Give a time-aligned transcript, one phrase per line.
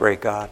[0.00, 0.48] great God.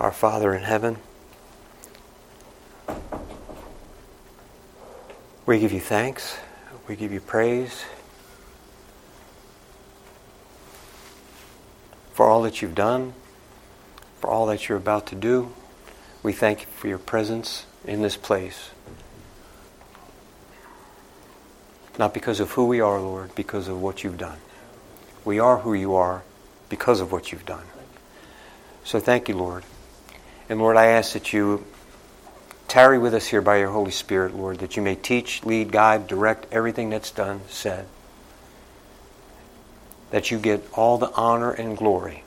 [0.00, 0.96] Our Father in heaven,
[5.46, 6.36] we give you thanks,
[6.88, 7.84] we give you praise
[12.14, 13.14] for all that you've done,
[14.20, 15.54] for all that you're about to do.
[16.24, 18.70] We thank you for your presence in this place.
[21.98, 24.38] Not because of who we are, Lord, because of what you've done.
[25.24, 26.22] We are who you are
[26.68, 27.64] because of what you've done.
[28.84, 29.64] So thank you, Lord.
[30.48, 31.66] And Lord, I ask that you
[32.68, 36.06] tarry with us here by your Holy Spirit, Lord, that you may teach, lead, guide,
[36.06, 37.86] direct everything that's done, said.
[40.10, 42.22] That you get all the honor and glory.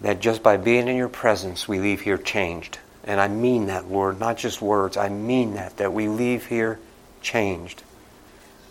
[0.00, 2.78] That just by being in your presence, we leave here changed.
[3.04, 4.96] And I mean that, Lord, not just words.
[4.96, 6.78] I mean that, that we leave here
[7.22, 7.82] changed,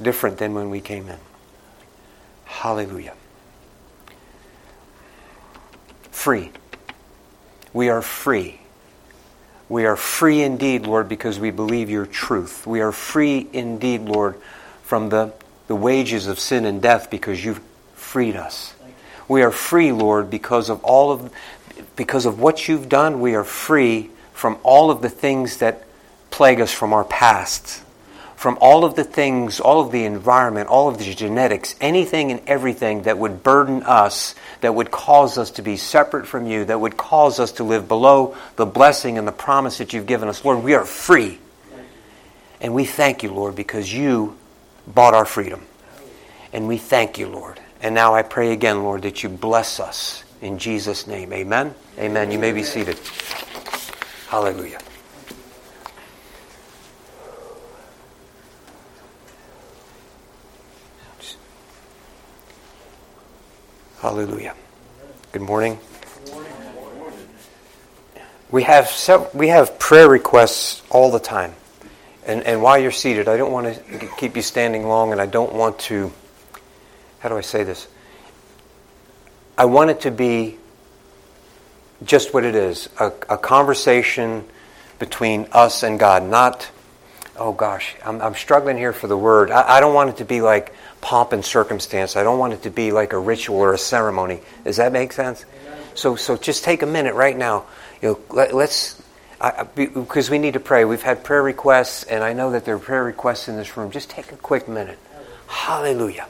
[0.01, 1.17] different than when we came in.
[2.45, 3.13] Hallelujah.
[6.11, 6.51] Free.
[7.73, 8.59] We are free.
[9.69, 12.65] We are free indeed, Lord, because we believe your truth.
[12.65, 14.39] We are free indeed, Lord,
[14.83, 15.33] from the,
[15.67, 17.61] the wages of sin and death because you've
[17.95, 18.73] freed us.
[19.27, 21.31] We are free, Lord, because of all of
[21.95, 25.83] because of what you've done, we are free from all of the things that
[26.29, 27.81] plague us from our past
[28.37, 32.39] from all of the things, all of the environment, all of the genetics, anything and
[32.45, 36.79] everything that would burden us, that would cause us to be separate from you, that
[36.79, 40.45] would cause us to live below the blessing and the promise that you've given us.
[40.45, 41.39] Lord, we are free.
[42.61, 44.37] And we thank you, Lord, because you
[44.85, 45.63] bought our freedom.
[46.53, 47.59] And we thank you, Lord.
[47.81, 51.33] And now I pray again, Lord, that you bless us in Jesus' name.
[51.33, 51.73] Amen.
[51.97, 52.29] Amen.
[52.29, 52.99] You may be seated.
[54.27, 54.79] Hallelujah.
[64.07, 64.55] Hallelujah.
[65.33, 65.77] Good morning.
[68.49, 68.89] We have
[69.33, 71.53] we have prayer requests all the time.
[72.25, 75.25] And, and while you're seated, I don't want to keep you standing long, and I
[75.25, 76.13] don't want to,
[77.19, 77.85] how do I say this?
[79.57, 80.57] I want it to be
[82.05, 84.45] just what it is a, a conversation
[84.99, 86.71] between us and God, not,
[87.35, 89.51] oh gosh, I'm, I'm struggling here for the word.
[89.51, 92.15] I, I don't want it to be like, pomp and circumstance.
[92.15, 94.41] I don't want it to be like a ritual or a ceremony.
[94.63, 95.45] Does that make sense?
[95.95, 97.65] So, so just take a minute right now.
[98.01, 99.01] You know, let, us
[99.75, 100.85] because we need to pray.
[100.85, 103.91] We've had prayer requests, and I know that there are prayer requests in this room.
[103.91, 104.97] Just take a quick minute.
[105.47, 106.27] Hallelujah.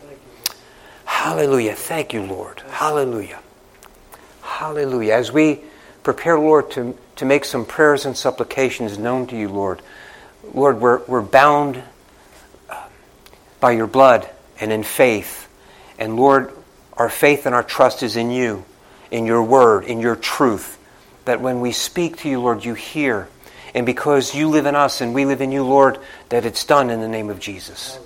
[1.05, 1.73] Hallelujah.
[1.73, 2.61] Thank you, Lord.
[2.69, 3.39] Hallelujah.
[4.41, 5.13] Hallelujah.
[5.13, 5.61] As we
[6.03, 9.81] prepare, Lord, to, to make some prayers and supplications known to you, Lord,
[10.53, 11.81] Lord, we're, we're bound
[12.69, 12.87] uh,
[13.59, 15.49] by your blood and in faith.
[15.99, 16.51] And Lord,
[16.93, 18.65] our faith and our trust is in you,
[19.11, 20.77] in your word, in your truth.
[21.25, 23.27] That when we speak to you, Lord, you hear.
[23.73, 26.89] And because you live in us and we live in you, Lord, that it's done
[26.89, 27.99] in the name of Jesus.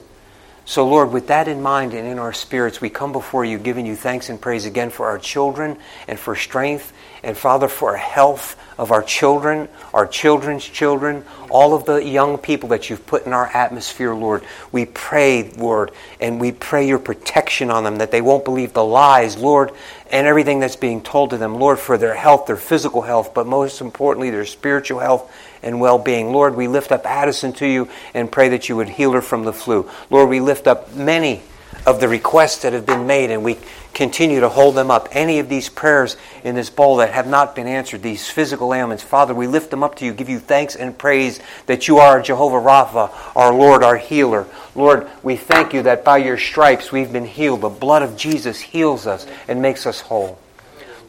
[0.66, 3.86] So, Lord, with that in mind and in our spirits, we come before you giving
[3.86, 6.94] you thanks and praise again for our children and for strength
[7.24, 12.70] and, Father, for health of our children, our children's children, all of the young people
[12.70, 14.44] that you've put in our atmosphere, Lord.
[14.72, 18.84] We pray, Lord, and we pray your protection on them, that they won't believe the
[18.84, 19.72] lies, Lord,
[20.10, 23.46] and everything that's being told to them, Lord, for their health, their physical health, but
[23.46, 25.32] most importantly, their spiritual health
[25.62, 26.32] and well being.
[26.32, 29.44] Lord, we lift up Addison to you and pray that you would heal her from
[29.44, 29.88] the flu.
[30.10, 31.44] Lord, we lift up many
[31.86, 33.58] of the requests that have been made, and we
[33.94, 35.10] continue to hold them up.
[35.12, 39.04] Any of these prayers in this bowl that have not been answered, these physical ailments,
[39.04, 42.22] Father, we lift them up to you, give you thanks and praise that you are
[42.22, 44.48] Jehovah Rapha, our Lord, our healer.
[44.76, 47.62] Lord, we thank you that by your stripes we've been healed.
[47.62, 50.40] The blood of Jesus heals us and makes us whole.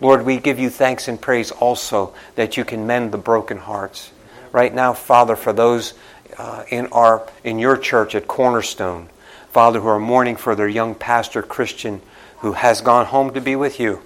[0.00, 4.10] Lord, we give you thanks and praise also that you can mend the broken hearts.
[4.50, 5.94] Right now, Father, for those
[6.36, 9.08] uh, in our in your church at Cornerstone,
[9.52, 12.00] Father, who are mourning for their young pastor Christian
[12.38, 14.00] who has gone home to be with you.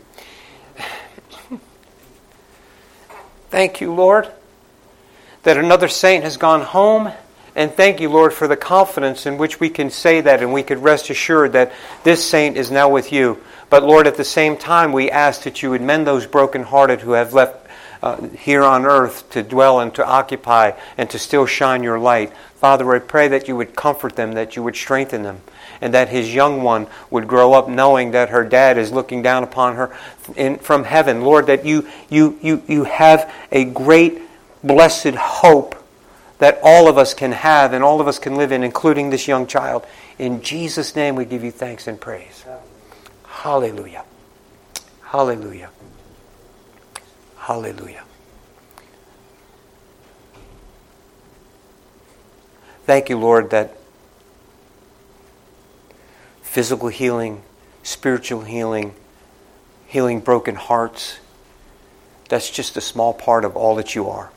[3.48, 4.28] Thank you, Lord,
[5.44, 7.12] that another saint has gone home.
[7.54, 10.64] And thank you, Lord, for the confidence in which we can say that and we
[10.64, 11.72] could rest assured that
[12.02, 13.40] this saint is now with you.
[13.70, 17.12] But Lord, at the same time, we ask that you would mend those brokenhearted who
[17.12, 17.65] have left
[18.06, 22.32] uh, here on earth to dwell and to occupy and to still shine your light.
[22.54, 25.40] Father, I pray that you would comfort them, that you would strengthen them
[25.80, 29.42] and that his young one would grow up knowing that her dad is looking down
[29.42, 29.94] upon her
[30.36, 31.22] in, from heaven.
[31.22, 34.22] Lord, that you, you, you, you have a great
[34.62, 35.74] blessed hope
[36.38, 39.26] that all of us can have and all of us can live in, including this
[39.26, 39.84] young child.
[40.18, 42.44] In Jesus' name, we give you thanks and praise.
[43.26, 44.04] Hallelujah.
[45.02, 45.70] Hallelujah.
[47.46, 48.02] Hallelujah.
[52.86, 53.76] Thank you, Lord, that
[56.42, 57.42] physical healing,
[57.84, 58.96] spiritual healing,
[59.86, 61.20] healing broken hearts,
[62.28, 64.32] that's just a small part of all that you are.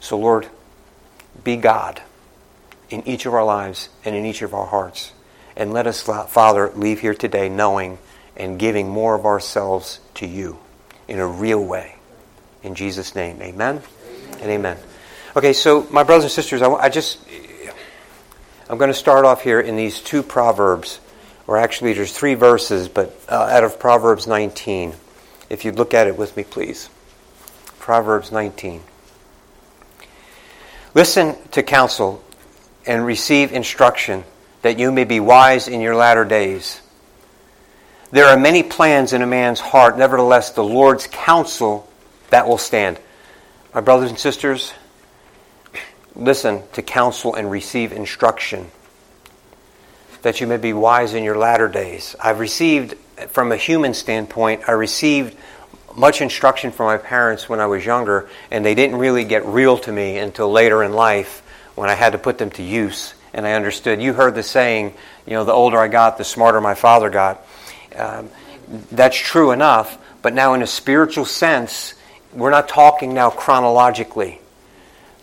[0.00, 0.48] So, Lord,
[1.44, 2.02] be God
[2.88, 5.12] in each of our lives and in each of our hearts.
[5.56, 7.98] And let us, Father, leave here today knowing
[8.36, 10.58] and giving more of ourselves to you
[11.10, 11.96] in a real way.
[12.62, 14.40] In Jesus' name, amen, amen.
[14.40, 14.78] and amen.
[15.36, 17.18] Okay, so my brothers and sisters, I, I just,
[18.68, 21.00] I'm going to start off here in these two proverbs,
[21.46, 24.94] or actually there's three verses, but uh, out of Proverbs 19.
[25.50, 26.88] If you'd look at it with me, please.
[27.80, 28.82] Proverbs 19.
[30.94, 32.22] Listen to counsel
[32.86, 34.24] and receive instruction,
[34.62, 36.80] that you may be wise in your latter days.
[38.12, 41.88] There are many plans in a man's heart, nevertheless, the Lord's counsel
[42.30, 42.98] that will stand.
[43.72, 44.72] My brothers and sisters,
[46.16, 48.70] listen to counsel and receive instruction
[50.22, 52.16] that you may be wise in your latter days.
[52.20, 52.94] I've received,
[53.28, 55.36] from a human standpoint, I received
[55.96, 59.78] much instruction from my parents when I was younger, and they didn't really get real
[59.78, 61.42] to me until later in life
[61.74, 63.14] when I had to put them to use.
[63.32, 64.02] And I understood.
[64.02, 64.94] You heard the saying,
[65.26, 67.46] you know, the older I got, the smarter my father got.
[67.96, 68.28] Um,
[68.92, 71.94] that's true enough, but now in a spiritual sense,
[72.32, 74.40] we're not talking now chronologically.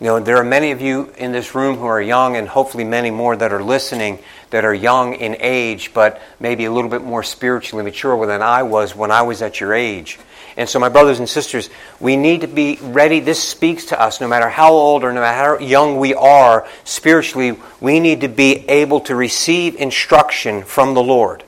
[0.00, 2.84] You know, there are many of you in this room who are young, and hopefully
[2.84, 4.20] many more that are listening
[4.50, 8.62] that are young in age, but maybe a little bit more spiritually mature than I
[8.62, 10.18] was when I was at your age.
[10.56, 11.68] And so, my brothers and sisters,
[11.98, 13.20] we need to be ready.
[13.20, 16.66] This speaks to us no matter how old or no matter how young we are
[16.84, 21.44] spiritually, we need to be able to receive instruction from the Lord.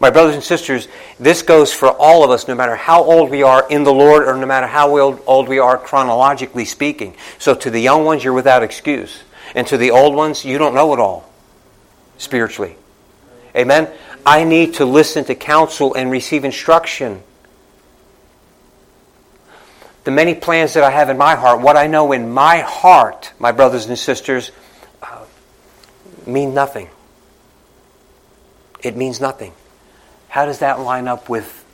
[0.00, 0.88] My brothers and sisters,
[1.20, 4.26] this goes for all of us, no matter how old we are in the Lord
[4.26, 7.14] or no matter how old we are chronologically speaking.
[7.38, 9.22] So to the young ones, you're without excuse.
[9.54, 11.30] And to the old ones, you don't know it all
[12.18, 12.76] spiritually.
[13.54, 13.88] Amen?
[14.26, 17.22] I need to listen to counsel and receive instruction.
[20.04, 23.32] The many plans that I have in my heart, what I know in my heart,
[23.38, 24.50] my brothers and sisters,
[25.02, 25.24] uh,
[26.26, 26.90] mean nothing.
[28.80, 29.52] It means nothing.
[30.34, 31.64] How does that line up with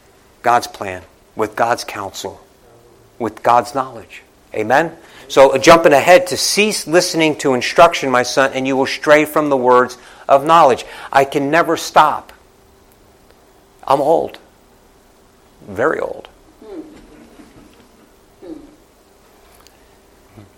[0.43, 1.03] God's plan,
[1.35, 2.45] with God's counsel,
[3.19, 4.23] with God's knowledge?
[4.53, 4.95] Amen?
[5.29, 9.25] So, uh, jumping ahead to cease listening to instruction, my son, and you will stray
[9.25, 9.97] from the words
[10.29, 10.85] of knowledge.
[11.11, 12.35] I can never stop.
[13.89, 14.39] I'm old,
[15.67, 16.29] very old.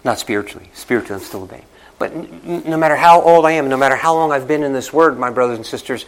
[0.02, 0.70] Not spiritually.
[0.74, 1.62] Spiritually, I'm still a babe.
[2.00, 4.92] But no matter how old I am, no matter how long I've been in this
[4.92, 6.04] word, my brothers and sisters,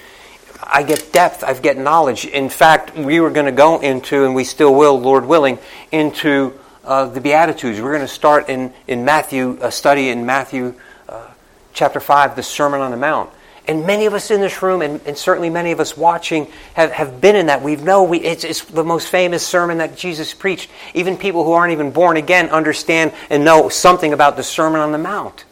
[0.62, 2.24] I get depth, I get knowledge.
[2.24, 5.58] In fact, we were going to go into, and we still will, Lord willing,
[5.92, 7.80] into uh, the Beatitudes.
[7.80, 10.74] We're going to start in, in Matthew, a study in Matthew
[11.08, 11.28] uh,
[11.72, 13.30] chapter 5, the Sermon on the Mount.
[13.66, 16.92] And many of us in this room, and, and certainly many of us watching, have,
[16.92, 17.62] have been in that.
[17.62, 20.70] We know we, it's, it's the most famous sermon that Jesus preached.
[20.92, 24.92] Even people who aren't even born again understand and know something about the Sermon on
[24.92, 25.44] the Mount.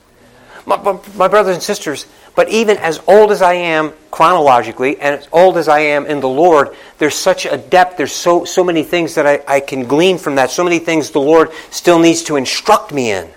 [0.64, 5.28] My, my, brothers and sisters, but even as old as I am chronologically and as
[5.32, 8.84] old as I am in the Lord, there's such a depth, there's so, so many
[8.84, 12.22] things that I, I can glean from that, so many things the Lord still needs
[12.24, 13.28] to instruct me in.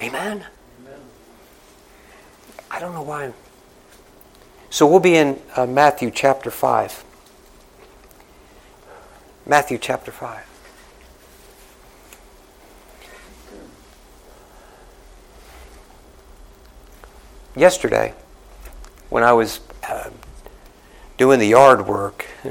[0.00, 0.44] Amen?
[0.80, 1.00] Amen.
[2.70, 3.32] I don't know why.
[4.70, 7.04] So we'll be in uh, Matthew chapter 5.
[9.46, 10.43] Matthew chapter 5.
[17.56, 18.14] Yesterday
[19.10, 20.10] when I was uh,
[21.18, 22.26] doing the yard work.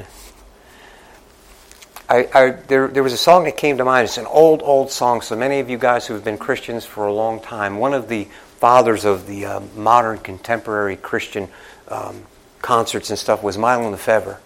[2.09, 4.05] I, I, there, there was a song that came to mind.
[4.05, 5.21] It's an old, old song.
[5.21, 8.07] So many of you guys who have been Christians for a long time, one of
[8.07, 8.27] the
[8.59, 11.49] fathers of the uh, modern contemporary Christian
[11.87, 12.23] um,
[12.61, 14.39] concerts and stuff was Mylon Lefevre.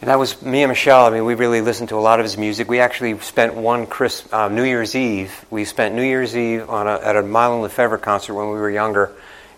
[0.00, 1.06] And that was me and Michelle.
[1.06, 2.68] I mean, we really listened to a lot of his music.
[2.68, 5.44] We actually spent one Chris, uh, New Year's Eve.
[5.48, 8.70] We spent New Year's Eve on a, at a Mylon Lefevre concert when we were
[8.70, 9.12] younger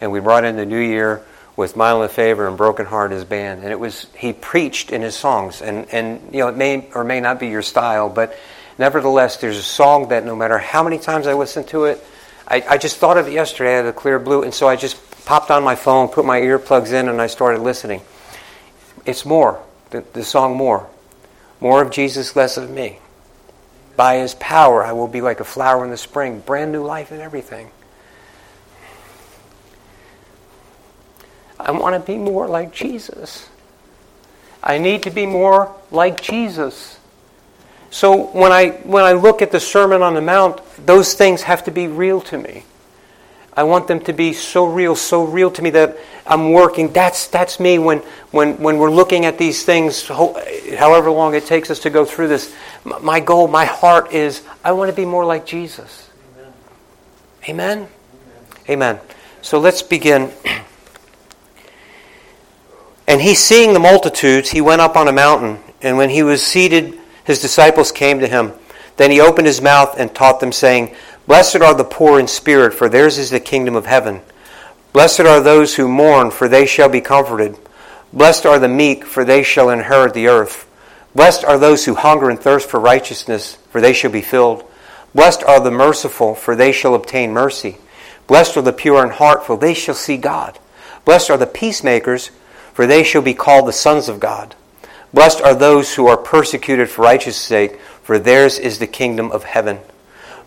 [0.04, 1.24] and we brought in the new year
[1.56, 3.62] with Mylon Lefevre and Broken Heart his band.
[3.62, 7.04] And it was he preached in his songs, and and you know it may or
[7.04, 8.36] may not be your style, but
[8.78, 12.04] nevertheless, there's a song that no matter how many times I listen to it,
[12.46, 14.98] I, I just thought of it yesterday of the clear blue, and so I just
[15.24, 18.02] popped on my phone, put my earplugs in, and I started listening.
[19.06, 20.86] It's more the, the song more,
[21.60, 22.98] more of Jesus, less of me.
[23.96, 27.10] By his power, I will be like a flower in the spring, brand new life
[27.10, 27.70] and everything.
[31.64, 33.48] I want to be more like Jesus.
[34.62, 36.98] I need to be more like Jesus.
[37.90, 41.64] So when I when I look at the Sermon on the Mount, those things have
[41.64, 42.64] to be real to me.
[43.56, 46.92] I want them to be so real, so real to me that I'm working.
[46.92, 47.98] That's, that's me when,
[48.32, 52.28] when, when we're looking at these things, however long it takes us to go through
[52.28, 52.52] this.
[52.84, 56.10] My goal, my heart is I want to be more like Jesus.
[57.48, 57.72] Amen?
[57.72, 57.88] Amen?
[58.68, 59.00] Amen.
[59.40, 60.32] So let's begin.
[63.06, 65.58] And he, seeing the multitudes, he went up on a mountain.
[65.82, 68.52] And when he was seated, his disciples came to him.
[68.96, 70.94] Then he opened his mouth and taught them, saying,
[71.26, 74.20] Blessed are the poor in spirit, for theirs is the kingdom of heaven.
[74.92, 77.56] Blessed are those who mourn, for they shall be comforted.
[78.12, 80.68] Blessed are the meek, for they shall inherit the earth.
[81.14, 84.64] Blessed are those who hunger and thirst for righteousness, for they shall be filled.
[85.14, 87.78] Blessed are the merciful, for they shall obtain mercy.
[88.26, 90.58] Blessed are the pure in heart, for they shall see God.
[91.04, 92.30] Blessed are the peacemakers,
[92.74, 94.54] for they shall be called the sons of God.
[95.14, 99.44] Blessed are those who are persecuted for righteousness' sake, for theirs is the kingdom of
[99.44, 99.78] heaven.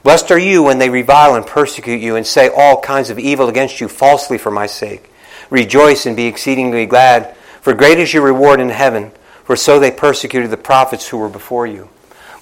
[0.03, 3.49] Blessed are you when they revile and persecute you and say all kinds of evil
[3.49, 5.09] against you falsely for my sake.
[5.49, 9.11] Rejoice and be exceedingly glad, for great is your reward in heaven,
[9.43, 11.89] for so they persecuted the prophets who were before you.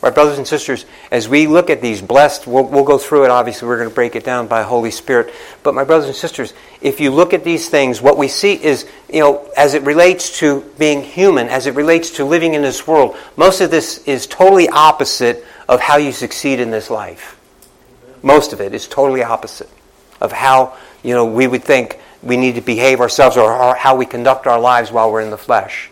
[0.05, 3.31] My brothers and sisters, as we look at these blessed, we'll, we'll go through it.
[3.31, 5.33] Obviously, we're going to break it down by Holy Spirit.
[5.63, 8.87] But my brothers and sisters, if you look at these things, what we see is,
[9.11, 12.85] you know, as it relates to being human, as it relates to living in this
[12.85, 17.41] world, most of this is totally opposite of how you succeed in this life.
[18.21, 19.71] Most of it is totally opposite
[20.21, 24.05] of how you know we would think we need to behave ourselves or how we
[24.05, 25.89] conduct our lives while we're in the flesh.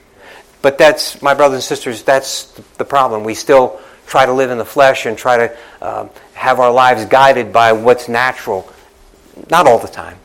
[0.63, 2.45] But that's, my brothers and sisters, that's
[2.77, 3.25] the problem.
[3.25, 7.05] We still try to live in the flesh and try to um, have our lives
[7.05, 8.71] guided by what's natural.
[9.49, 10.17] Not all the time.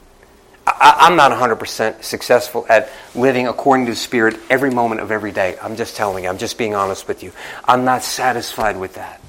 [0.64, 5.33] I, am not 100% successful at living according to the Spirit every moment of every
[5.33, 5.57] day.
[5.61, 7.33] I'm just telling you, I'm just being honest with you.
[7.64, 9.21] I'm not satisfied with that.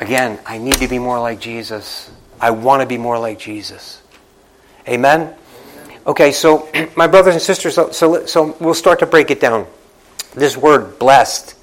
[0.00, 2.10] Again, I need to be more like Jesus.
[2.40, 4.02] I want to be more like Jesus.
[4.88, 5.36] Amen?
[6.06, 9.66] Okay, so my brothers and sisters, so, so, so we'll start to break it down.
[10.34, 11.54] This word, blessed.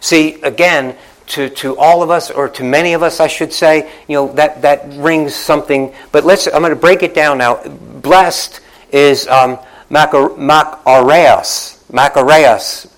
[0.00, 0.96] See, again,
[1.28, 4.32] to, to all of us, or to many of us, I should say, you know,
[4.32, 5.94] that, that rings something.
[6.12, 7.62] But let's, I'm going to break it down now.
[7.66, 9.58] Blessed is um,
[9.90, 12.90] makarios, makarios,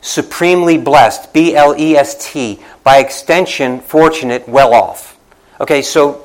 [0.00, 5.18] supremely blessed, B L E S T, by extension, fortunate, well off.
[5.60, 6.24] Okay, so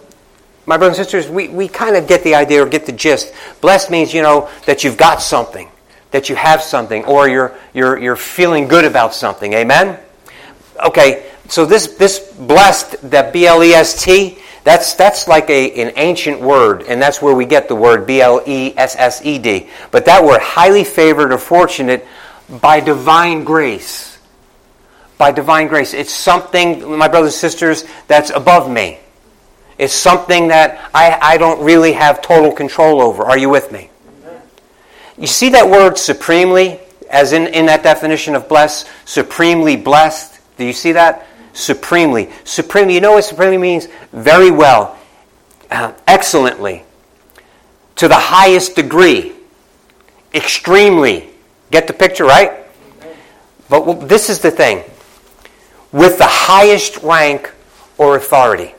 [0.67, 3.33] my brothers and sisters, we, we kind of get the idea or get the gist.
[3.61, 5.69] Blessed means, you know, that you've got something,
[6.11, 9.53] that you have something, or you're, you're, you're feeling good about something.
[9.53, 9.97] Amen?
[10.85, 15.71] Okay, so this, this blessed, that B L E S T, that's, that's like a,
[15.81, 19.25] an ancient word, and that's where we get the word B L E S S
[19.25, 19.69] E D.
[19.91, 22.05] But that word, highly favored or fortunate,
[22.61, 24.19] by divine grace.
[25.17, 25.93] By divine grace.
[25.93, 28.99] It's something, my brothers and sisters, that's above me.
[29.77, 33.23] It's something that I, I don't really have total control over.
[33.23, 33.89] Are you with me?
[35.17, 36.79] You see that word supremely,
[37.09, 40.39] as in, in that definition of blessed, supremely blessed?
[40.57, 41.27] Do you see that?
[41.53, 42.29] Supremely.
[42.43, 42.93] Supremely.
[42.93, 43.87] You know what supremely means?
[44.11, 44.97] Very well.
[45.69, 46.83] Uh, excellently.
[47.95, 49.33] To the highest degree.
[50.33, 51.29] Extremely.
[51.71, 52.65] Get the picture, right?
[53.69, 54.83] But this is the thing
[55.91, 57.51] with the highest rank
[57.97, 58.73] or authority.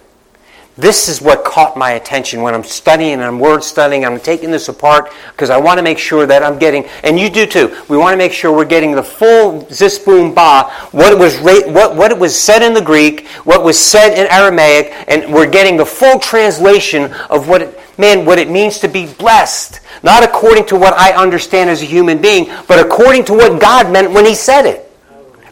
[0.78, 4.04] This is what caught my attention when I'm studying and I'm word studying.
[4.04, 7.28] I'm taking this apart because I want to make sure that I'm getting, and you
[7.28, 7.76] do too.
[7.88, 11.96] We want to make sure we're getting the full zisbum ba, what it was, what,
[11.96, 15.76] what it was said in the Greek, what was said in Aramaic, and we're getting
[15.76, 19.80] the full translation of what it, man, what it means to be blessed.
[20.04, 23.90] Not according to what I understand as a human being, but according to what God
[23.90, 24.88] meant when He said it.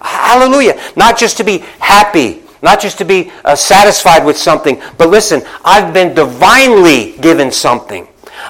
[0.01, 0.81] Hallelujah.
[0.95, 5.41] Not just to be happy, not just to be uh, satisfied with something, but listen,
[5.65, 8.09] I've been divinely given something.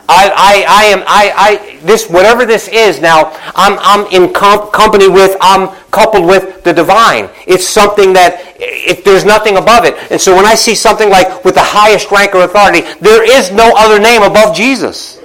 [0.08, 4.72] I, I, I am, I, I, this, whatever this is now, I'm, I'm in comp-
[4.72, 7.28] company with, I'm coupled with the divine.
[7.46, 9.94] It's something that, if there's nothing above it.
[10.10, 13.52] And so when I see something like with the highest rank or authority, there is
[13.52, 15.20] no other name above Jesus.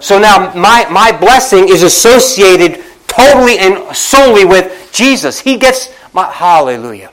[0.00, 5.40] So now my, my blessing is associated totally and solely with Jesus.
[5.40, 7.10] He gets my, hallelujah.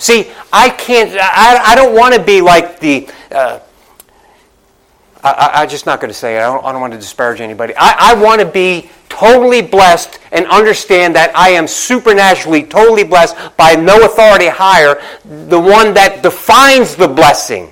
[0.00, 3.60] See, I can't, I, I don't want to be like the, uh,
[5.22, 6.38] I, am just not going to say it.
[6.38, 7.74] I don't, I don't, want to disparage anybody.
[7.76, 13.36] I, I want to be totally blessed and understand that I am supernaturally totally blessed
[13.58, 17.70] by no authority higher, the one that defines the blessing.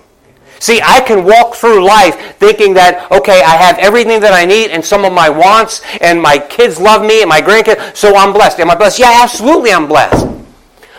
[0.61, 4.71] See, I can walk through life thinking that, okay, I have everything that I need
[4.71, 8.35] and some of my wants, and my kids love me and my grandkids, so I'm
[8.35, 8.61] blessed.
[8.61, 8.99] Am I blessed?
[8.99, 10.38] Yeah, absolutely I'm blessed.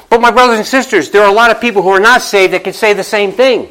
[0.09, 2.53] But my brothers and sisters, there are a lot of people who are not saved
[2.53, 3.69] that can say the same thing.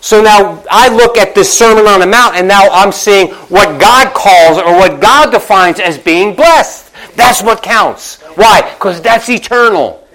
[0.00, 3.80] So now I look at this Sermon on the Mount and now I'm seeing what
[3.80, 6.92] God calls or what God defines as being blessed.
[7.16, 8.20] That's what counts.
[8.34, 8.70] Why?
[8.74, 10.06] Because that's eternal.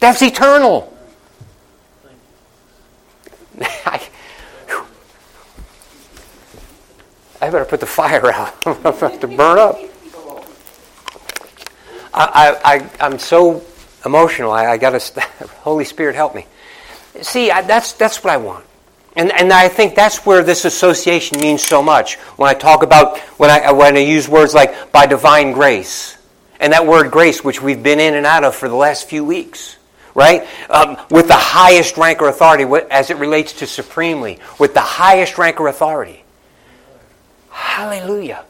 [0.00, 0.92] That's eternal.
[3.60, 4.08] I,
[7.40, 8.54] I better put the fire out.
[8.66, 9.78] I'm about to burn up.
[12.12, 13.62] I, I, I'm so
[14.04, 14.50] emotional.
[14.50, 15.20] I, I got to,
[15.60, 16.46] Holy Spirit, help me.
[17.22, 18.64] See, I, that's, that's what I want.
[19.16, 22.14] And, and I think that's where this association means so much.
[22.36, 26.16] When I talk about, when I, when I use words like by divine grace,
[26.60, 29.24] and that word grace, which we've been in and out of for the last few
[29.24, 29.76] weeks,
[30.14, 30.46] right?
[30.68, 35.38] Um, with the highest rank or authority as it relates to supremely, with the highest
[35.38, 36.22] rank or authority.
[37.50, 38.44] Hallelujah.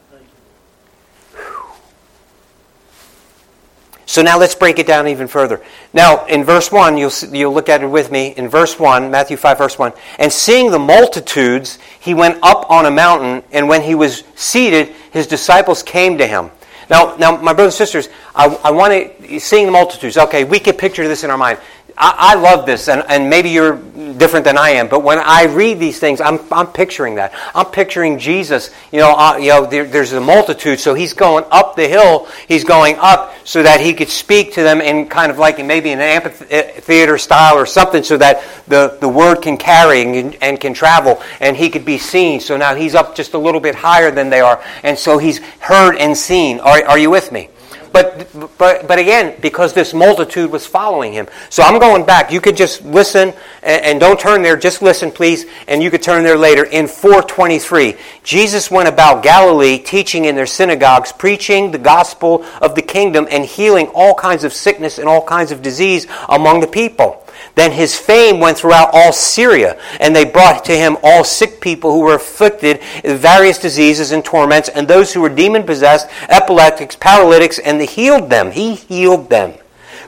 [4.11, 5.61] So now let's break it down even further.
[5.93, 8.33] Now, in verse 1, you'll, you'll look at it with me.
[8.35, 9.93] In verse 1, Matthew 5, verse 1.
[10.19, 14.89] And seeing the multitudes, he went up on a mountain, and when he was seated,
[15.13, 16.51] his disciples came to him.
[16.89, 20.59] Now, now my brothers and sisters, I, I want to, seeing the multitudes, okay, we
[20.59, 21.59] can picture this in our mind.
[22.01, 25.45] I, I love this, and, and maybe you're different than I am, but when I
[25.45, 27.31] read these things, I'm, I'm picturing that.
[27.53, 31.45] I'm picturing Jesus, you know, uh, you know there, there's a multitude, so he's going
[31.51, 35.31] up the hill, he's going up so that he could speak to them in kind
[35.31, 40.01] of like maybe an amphitheater style or something so that the, the word can carry
[40.01, 42.39] and, and can travel and he could be seen.
[42.39, 45.37] So now he's up just a little bit higher than they are, and so he's
[45.59, 46.59] heard and seen.
[46.61, 47.49] Are, are you with me?
[47.91, 51.27] But, but, but again, because this multitude was following him.
[51.49, 52.31] So I'm going back.
[52.31, 54.55] You could just listen and, and don't turn there.
[54.55, 55.45] Just listen, please.
[55.67, 56.63] And you could turn there later.
[56.63, 62.81] In 423, Jesus went about Galilee teaching in their synagogues, preaching the gospel of the
[62.81, 67.20] kingdom and healing all kinds of sickness and all kinds of disease among the people.
[67.55, 71.91] Then his fame went throughout all Syria, and they brought to him all sick people
[71.91, 76.95] who were afflicted with various diseases and torments, and those who were demon possessed, epileptics,
[76.95, 78.51] paralytics, and he healed them.
[78.51, 79.53] He healed them.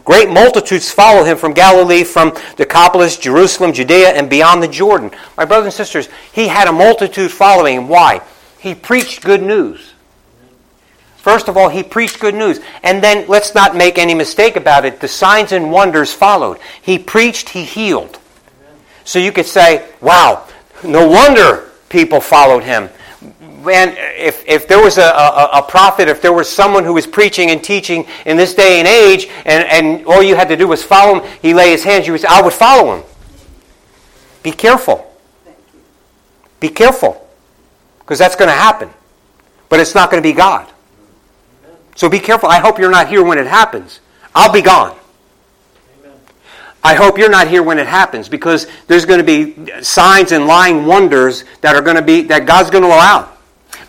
[0.05, 5.11] Great multitudes followed him from Galilee, from Decapolis, Jerusalem, Judea, and beyond the Jordan.
[5.37, 7.87] My brothers and sisters, he had a multitude following him.
[7.87, 8.21] Why?
[8.59, 9.92] He preached good news.
[11.23, 12.59] First of all, he preached good news.
[12.83, 16.59] And then, let's not make any mistake about it, the signs and wonders followed.
[16.81, 18.19] He preached, he healed.
[19.05, 20.45] So you could say, wow,
[20.83, 22.89] no wonder people followed him.
[23.41, 27.07] And if, if there was a, a, a, prophet, if there was someone who was
[27.07, 30.67] preaching and teaching in this day and age, and, and all you had to do
[30.67, 33.03] was follow him, he lay his hands, you would say, I would follow him.
[34.43, 35.09] Be careful.
[36.59, 37.25] Be careful.
[37.99, 38.89] Because that's going to happen.
[39.69, 40.69] But it's not going to be God.
[41.95, 42.49] So be careful.
[42.49, 43.99] I hope you're not here when it happens.
[44.33, 44.97] I'll be gone.
[45.99, 46.17] Amen.
[46.83, 50.47] I hope you're not here when it happens because there's going to be signs and
[50.47, 53.29] lying wonders that are going to be that God's going to allow.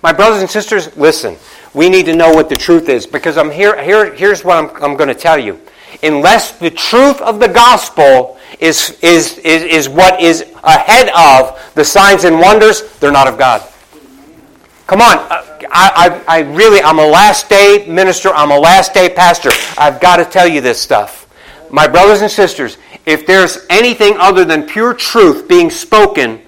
[0.03, 1.37] My brothers and sisters, listen.
[1.73, 3.83] We need to know what the truth is because I'm here.
[3.83, 5.61] here here's what I'm, I'm going to tell you.
[6.03, 11.85] Unless the truth of the gospel is, is, is, is what is ahead of the
[11.85, 13.69] signs and wonders, they're not of God.
[14.87, 15.17] Come on.
[15.17, 18.31] Uh, I, I, I really, I'm a last day minister.
[18.31, 19.51] I'm a last day pastor.
[19.79, 21.29] I've got to tell you this stuff.
[21.71, 26.41] My brothers and sisters, if there's anything other than pure truth being spoken,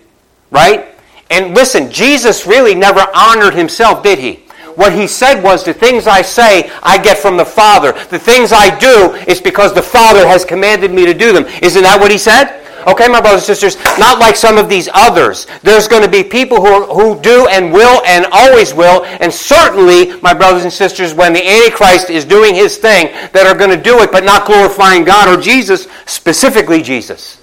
[0.51, 0.95] right?
[1.31, 4.45] And listen, Jesus really never honored himself, did he?
[4.77, 7.93] What he said was, The things I say, I get from the Father.
[8.11, 11.47] The things I do, is because the Father has commanded me to do them.
[11.63, 12.66] Isn't that what he said?
[12.87, 15.49] Okay, my brothers and sisters, not like some of these others.
[15.63, 20.21] There's going to be people who, who do and will and always will, and certainly,
[20.21, 23.83] my brothers and sisters, when the Antichrist is doing his thing, that are going to
[23.83, 27.43] do it but not glorifying God or Jesus, specifically Jesus.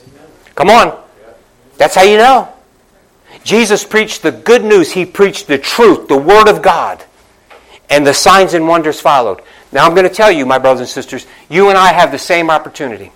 [0.56, 1.03] Come on.
[1.77, 2.47] That's how you know.
[3.43, 4.93] Jesus preached the good news.
[4.93, 7.03] He preached the truth, the Word of God.
[7.89, 9.41] And the signs and wonders followed.
[9.73, 12.19] Now I'm going to tell you, my brothers and sisters, you and I have the
[12.19, 13.12] same opportunity.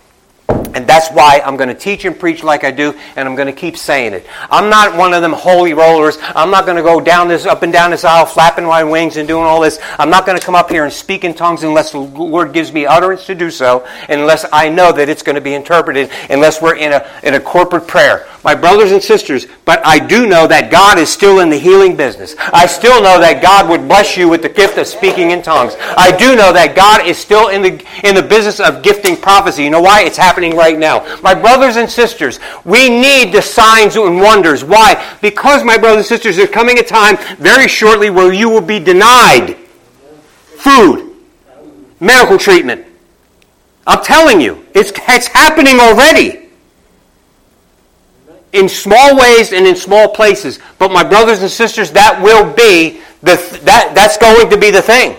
[0.49, 3.47] And that's why I'm going to teach and preach like I do, and I'm going
[3.47, 4.27] to keep saying it.
[4.49, 6.17] I'm not one of them holy rollers.
[6.21, 9.17] I'm not going to go down this, up and down this aisle, flapping my wings
[9.17, 9.79] and doing all this.
[9.97, 12.71] I'm not going to come up here and speak in tongues unless the Lord gives
[12.71, 16.61] me utterance to do so, unless I know that it's going to be interpreted, unless
[16.61, 18.27] we're in a, in a corporate prayer.
[18.47, 21.97] My brothers and sisters, but I do know that God is still in the healing
[21.97, 22.33] business.
[22.53, 25.75] I still know that God would bless you with the gift of speaking in tongues.
[25.97, 29.65] I do know that God is still in the, in the business of gifting prophecy.
[29.65, 30.03] You know why?
[30.03, 31.03] It's happening right now.
[31.21, 34.63] My brothers and sisters, we need the signs and wonders.
[34.63, 34.95] Why?
[35.21, 38.79] Because, my brothers and sisters, there's coming a time very shortly where you will be
[38.79, 39.57] denied
[40.55, 41.13] food,
[41.99, 42.85] medical treatment.
[43.85, 46.46] I'm telling you, it's, it's happening already
[48.53, 50.59] in small ways and in small places.
[50.79, 54.81] But my brothers and sisters, that will be the that that's going to be the
[54.81, 55.17] thing.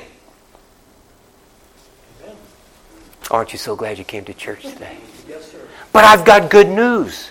[3.30, 4.96] Aren't you so glad you came to church today?
[5.28, 5.58] Yes, sir.
[5.92, 7.30] But I've got good news.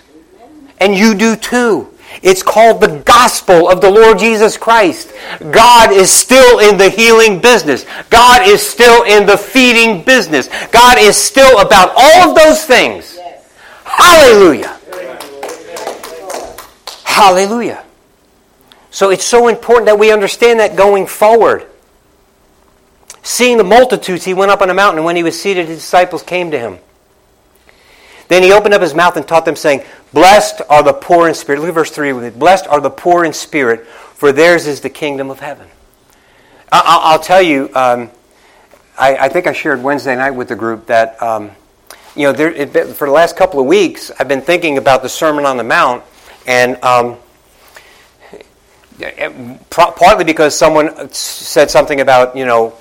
[0.80, 1.92] And you do too.
[2.22, 5.12] It's called the gospel of the Lord Jesus Christ.
[5.50, 7.84] God is still in the healing business.
[8.10, 10.48] God is still in the feeding business.
[10.68, 13.16] God is still about all of those things.
[13.16, 13.52] Yes.
[13.84, 14.77] Hallelujah.
[17.18, 17.82] Hallelujah.
[18.92, 21.66] So it's so important that we understand that going forward.
[23.24, 25.78] Seeing the multitudes, he went up on a mountain, and when he was seated, his
[25.78, 26.78] disciples came to him.
[28.28, 31.34] Then he opened up his mouth and taught them, saying, Blessed are the poor in
[31.34, 31.58] spirit.
[31.58, 32.38] Look at verse 3 with.
[32.38, 35.66] Blessed are the poor in spirit, for theirs is the kingdom of heaven.
[36.70, 38.12] I- will tell you, um,
[38.96, 41.50] I-, I, think I shared Wednesday night with the group that, um,
[42.14, 45.08] you know, there, it, for the last couple of weeks, I've been thinking about the
[45.08, 46.04] Sermon on the Mount
[46.48, 47.18] and um,
[49.70, 52.74] partly because someone said something about, you know,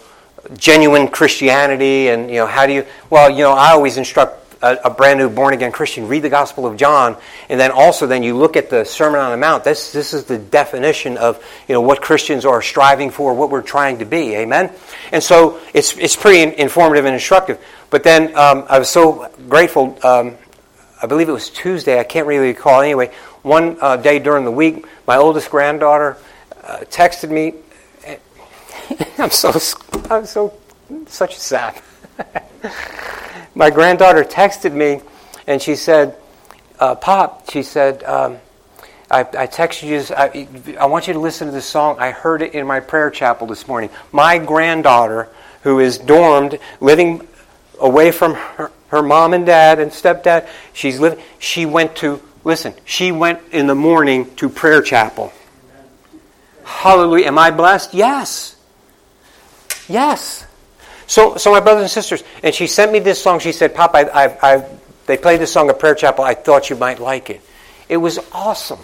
[0.55, 4.77] genuine Christianity and, you know, how do you, well, you know, I always instruct a,
[4.85, 7.17] a, brand new born again Christian, read the Gospel of John,
[7.49, 9.63] and then also then you look at the Sermon on the Mount.
[9.63, 13.61] This this is the definition of you know what Christians are striving for, what we're
[13.61, 14.33] trying to be.
[14.33, 14.71] Amen.
[15.11, 17.63] And so it's it's pretty informative and instructive.
[17.91, 19.95] But then um, I was so grateful.
[20.03, 20.37] Um,
[21.01, 21.99] I believe it was Tuesday.
[21.99, 22.81] I can't really recall.
[22.81, 23.11] Anyway,
[23.43, 26.17] one uh, day during the week, my oldest granddaughter
[26.63, 27.53] uh, texted me.
[29.17, 29.49] I'm so
[30.09, 30.53] I'm so
[31.07, 31.77] such a sap.
[33.55, 35.01] my granddaughter texted me,
[35.45, 36.17] and she said,
[36.79, 38.03] uh, "Pop," she said.
[38.03, 38.37] Um,
[39.09, 40.03] I, I, texted you.
[40.13, 41.95] I, I, want you to listen to this song.
[41.97, 43.89] I heard it in my prayer chapel this morning.
[44.11, 45.29] My granddaughter,
[45.63, 47.25] who is dormed, living
[47.79, 51.23] away from her, her mom and dad and stepdad, she's living.
[51.39, 55.33] She went to Listen, she went in the morning to prayer chapel.
[56.63, 57.25] Hallelujah.
[57.25, 57.93] Am I blessed?
[57.93, 58.55] Yes.
[59.89, 60.47] Yes.
[61.07, 63.39] So, so my brothers and sisters, and she sent me this song.
[63.39, 64.65] She said, Pop, I, I, I,
[65.07, 66.23] they played this song at prayer chapel.
[66.23, 67.41] I thought you might like it.
[67.89, 68.79] It was awesome.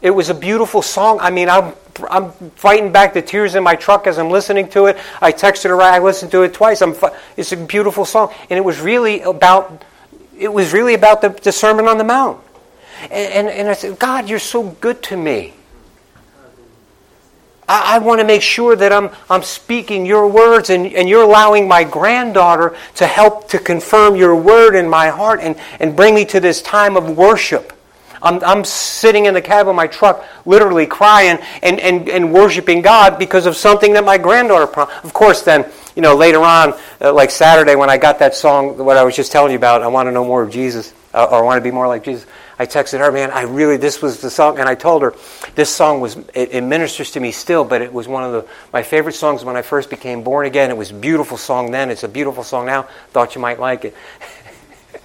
[0.00, 1.20] It was a beautiful song.
[1.20, 1.74] I mean, I'm,
[2.10, 4.96] I'm fighting back the tears in my truck as I'm listening to it.
[5.20, 5.80] I texted her.
[5.80, 6.80] I listened to it twice.
[6.82, 6.94] I'm,
[7.36, 9.84] it's a beautiful song, and it was really about.
[10.38, 12.40] It was really about the, the Sermon on the Mount.
[13.02, 15.52] And, and, and I said, God, you're so good to me.
[17.68, 21.22] I, I want to make sure that I'm, I'm speaking your words and, and you're
[21.22, 26.14] allowing my granddaughter to help to confirm your word in my heart and, and bring
[26.14, 27.72] me to this time of worship.
[28.22, 32.80] I'm, I'm sitting in the cab of my truck, literally crying and, and, and worshiping
[32.80, 34.80] God because of something that my granddaughter.
[35.02, 38.78] Of course, then, you know, later on, uh, like Saturday when I got that song,
[38.78, 41.26] what I was just telling you about, I want to know more of Jesus, uh,
[41.30, 42.26] or I want to be more like Jesus.
[42.58, 45.14] I texted her, man, I really, this was the song, and I told her,
[45.56, 48.48] this song was, it, it, ministers to me still, but it was one of the,
[48.72, 50.70] my favorite songs when I first became born again.
[50.70, 52.84] It was a beautiful song then, it's a beautiful song now.
[53.10, 53.96] Thought you might like it.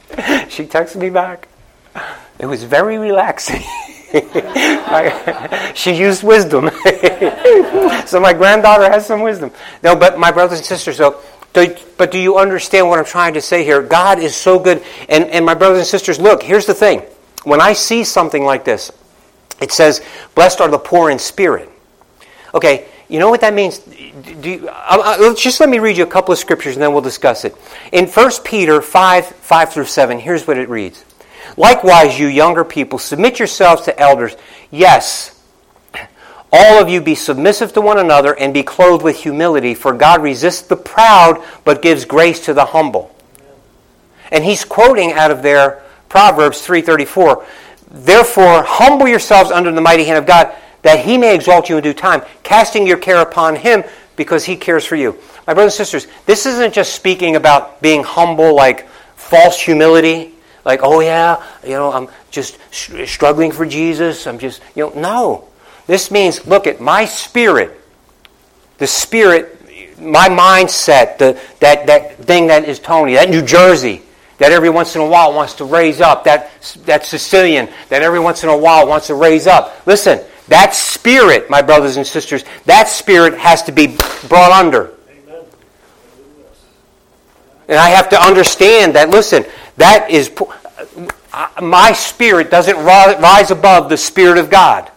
[0.49, 1.47] she texted me back.
[2.39, 3.63] It was very relaxing.
[5.73, 6.69] she used wisdom.
[8.05, 9.51] so my granddaughter has some wisdom.
[9.83, 11.21] No, but my brothers and sisters, so
[11.97, 13.81] but do you understand what I'm trying to say here?
[13.81, 14.83] God is so good.
[15.09, 17.01] And, and my brothers and sisters, look, here's the thing.
[17.43, 18.91] When I see something like this,
[19.59, 20.03] it says,
[20.35, 21.69] Blessed are the poor in spirit.
[22.53, 23.79] Okay, you know what that means?
[23.79, 26.91] Do you, uh, uh, just let me read you a couple of scriptures and then
[26.91, 27.55] we'll discuss it.
[27.91, 31.03] In 1 Peter 5 5 through 7, here's what it reads
[31.55, 34.35] Likewise, you younger people, submit yourselves to elders.
[34.71, 35.37] Yes,
[36.51, 40.21] all of you be submissive to one another and be clothed with humility, for God
[40.21, 43.13] resists the proud but gives grace to the humble.
[44.31, 47.43] And he's quoting out of there Proverbs 3:34.
[47.89, 51.83] Therefore, humble yourselves under the mighty hand of God, that he may exalt you in
[51.83, 53.83] due time, casting your care upon him
[54.15, 55.17] because he cares for you.
[55.45, 60.33] My brothers and sisters, this isn't just speaking about being humble like false humility,
[60.67, 64.27] like, oh yeah, you know, I'm just struggling for Jesus.
[64.27, 65.47] I'm just, you know, no.
[65.87, 67.79] This means, look at my spirit,
[68.77, 69.53] the spirit,
[69.99, 74.01] my mindset, the, that, that thing that is Tony, that New Jersey,
[74.37, 76.51] that every once in a while wants to raise up, that,
[76.85, 79.87] that Sicilian that every once in a while wants to raise up.
[79.87, 83.95] Listen, that spirit, my brothers and sisters, that spirit has to be
[84.27, 84.91] brought under.
[87.69, 89.45] And I have to understand that, listen,
[89.77, 90.31] that is,
[91.61, 94.91] my spirit doesn't rise above the Spirit of God.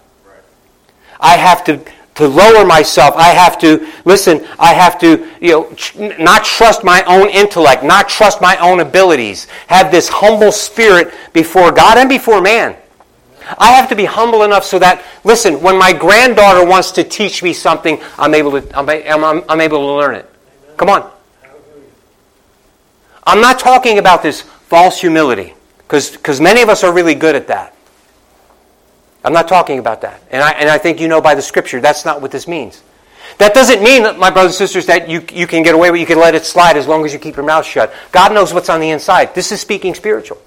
[1.21, 1.81] I have to
[2.21, 3.15] to lower myself.
[3.17, 5.53] I have to, listen, I have to, you
[5.97, 9.47] know, not trust my own intellect, not trust my own abilities.
[9.69, 12.77] Have this humble spirit before God and before man.
[13.59, 17.43] I have to be humble enough so that, listen, when my granddaughter wants to teach
[17.43, 20.31] me something, I'm able to, I'm, I'm, I'm able to learn it.
[20.77, 21.11] Come on.
[23.25, 27.49] I'm not talking about this false humility, because many of us are really good at
[27.49, 27.75] that.
[29.23, 30.23] I'm not talking about that.
[30.31, 32.83] And I, and I think you know by the scripture that's not what this means.
[33.39, 36.01] That doesn't mean, that, my brothers and sisters, that you, you can get away with
[36.01, 37.93] you can let it slide as long as you keep your mouth shut.
[38.13, 39.35] God knows what's on the inside.
[39.35, 40.41] This is speaking spiritual.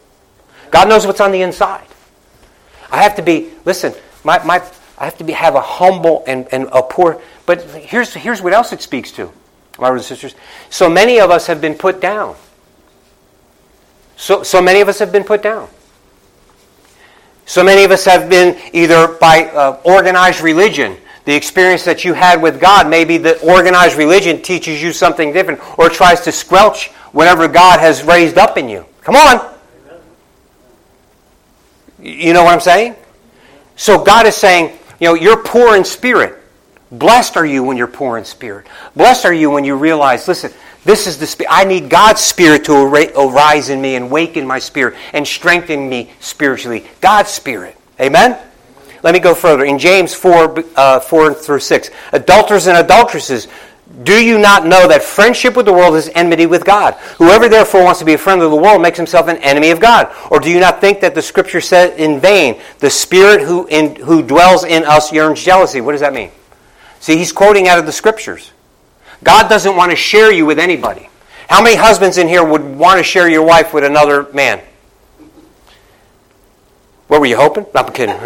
[0.71, 1.85] God knows what's on the inside.
[2.89, 4.63] I have to be, listen, my, my,
[4.97, 8.53] I have to be, have a humble and, and a poor, but here's, here's what
[8.53, 9.31] else it speaks to,
[9.77, 10.35] my brothers and sisters.
[10.69, 12.35] So many of us have been put down.
[14.23, 15.67] So, so many of us have been put down.
[17.45, 20.95] So many of us have been either by uh, organized religion.
[21.25, 25.59] The experience that you had with God, maybe the organized religion teaches you something different
[25.77, 28.85] or tries to squelch whatever God has raised up in you.
[29.01, 29.53] Come on.
[32.01, 32.95] You know what I'm saying?
[33.75, 36.41] So God is saying, you know, you're poor in spirit.
[36.93, 38.67] Blessed are you when you're poor in spirit.
[38.95, 40.53] Blessed are you when you realize, listen,
[40.85, 41.49] this is the spirit.
[41.51, 46.11] I need God's spirit to arise in me and waken my spirit and strengthen me
[46.19, 46.85] spiritually.
[46.99, 47.77] God's spirit.
[47.99, 48.37] Amen?
[49.01, 49.65] Let me go further.
[49.65, 53.47] In James 4, uh, 4 through 6, adulterers and adulteresses,
[54.03, 56.95] do you not know that friendship with the world is enmity with God?
[57.17, 59.79] Whoever therefore wants to be a friend of the world makes himself an enemy of
[59.79, 60.13] God.
[60.31, 63.95] Or do you not think that the scripture said in vain, the spirit who, in,
[63.97, 65.79] who dwells in us yearns jealousy?
[65.79, 66.31] What does that mean?
[67.01, 68.51] See, he's quoting out of the scriptures.
[69.23, 71.09] God doesn't want to share you with anybody.
[71.49, 74.61] How many husbands in here would want to share your wife with another man?
[77.07, 77.65] What were you hoping?
[77.73, 78.17] No, I'm kidding.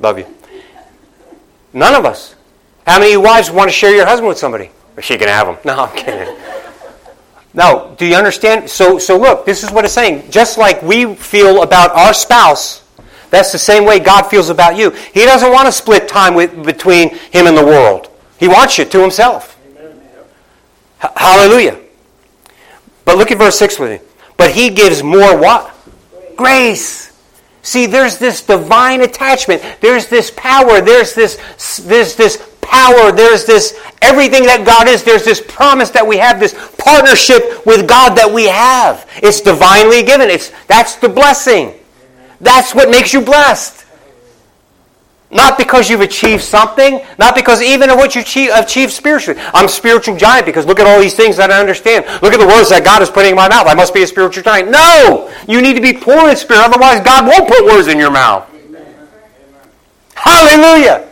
[0.00, 0.26] Love you.
[1.72, 2.36] None of us.
[2.86, 4.70] How many wives want to share your husband with somebody?
[5.00, 5.56] She can have him.
[5.64, 6.36] No, I'm kidding.
[7.54, 8.68] No, do you understand?
[8.68, 10.30] So, so look, this is what it's saying.
[10.30, 12.83] Just like we feel about our spouse,
[13.34, 14.90] that's the same way God feels about you.
[14.90, 18.08] He doesn't want to split time with, between Him and the world.
[18.38, 19.58] He wants you to Himself.
[21.02, 21.80] H- hallelujah.
[23.04, 24.08] But look at verse 6 with me.
[24.36, 25.74] But He gives more what?
[26.36, 26.36] Grace.
[26.36, 27.04] Grace.
[27.64, 29.62] See, there's this divine attachment.
[29.80, 30.82] There's this power.
[30.82, 31.36] There's this,
[31.78, 33.10] there's this power.
[33.10, 35.02] There's this everything that God is.
[35.02, 39.08] There's this promise that we have, this partnership with God that we have.
[39.22, 40.28] It's divinely given.
[40.28, 41.72] It's, that's the blessing.
[42.44, 43.86] That's what makes you blessed.
[45.30, 49.40] Not because you've achieved something, not because even of what you achieve, achieved spiritually.
[49.52, 52.04] I'm a spiritual giant because look at all these things that I understand.
[52.22, 53.66] Look at the words that God is putting in my mouth.
[53.66, 54.70] I must be a spiritual giant.
[54.70, 55.32] No!
[55.48, 58.48] You need to be poor in spirit, otherwise God won't put words in your mouth.
[58.54, 58.84] Amen.
[60.14, 61.08] Hallelujah!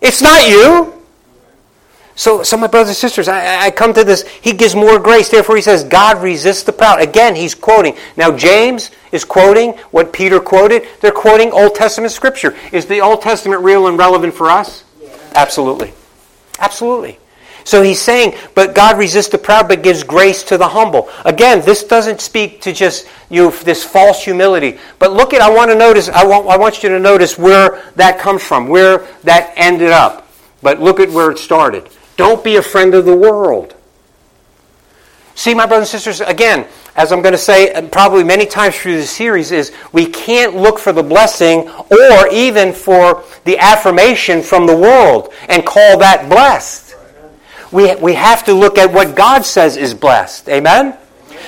[0.00, 0.93] It's not you.
[2.16, 4.26] So, so my brothers and sisters, I, I come to this.
[4.40, 5.28] He gives more grace.
[5.28, 7.00] Therefore, he says, God resists the proud.
[7.00, 7.96] Again, he's quoting.
[8.16, 10.86] Now, James is quoting what Peter quoted.
[11.00, 12.56] They're quoting Old Testament scripture.
[12.70, 14.84] Is the Old Testament real and relevant for us?
[15.02, 15.16] Yeah.
[15.34, 15.92] Absolutely.
[16.60, 17.18] Absolutely.
[17.64, 21.08] So he's saying, but God resists the proud, but gives grace to the humble.
[21.24, 24.78] Again, this doesn't speak to just you this false humility.
[24.98, 27.82] But look at, I want to notice, I want, I want you to notice where
[27.96, 30.28] that comes from, where that ended up.
[30.62, 31.88] But look at where it started.
[32.16, 33.74] Don't be a friend of the world.
[35.34, 38.76] See, my brothers and sisters, again, as I'm going to say uh, probably many times
[38.76, 44.42] through this series, is we can't look for the blessing or even for the affirmation
[44.42, 46.96] from the world and call that blessed.
[47.72, 50.48] We, we have to look at what God says is blessed.
[50.48, 50.96] Amen?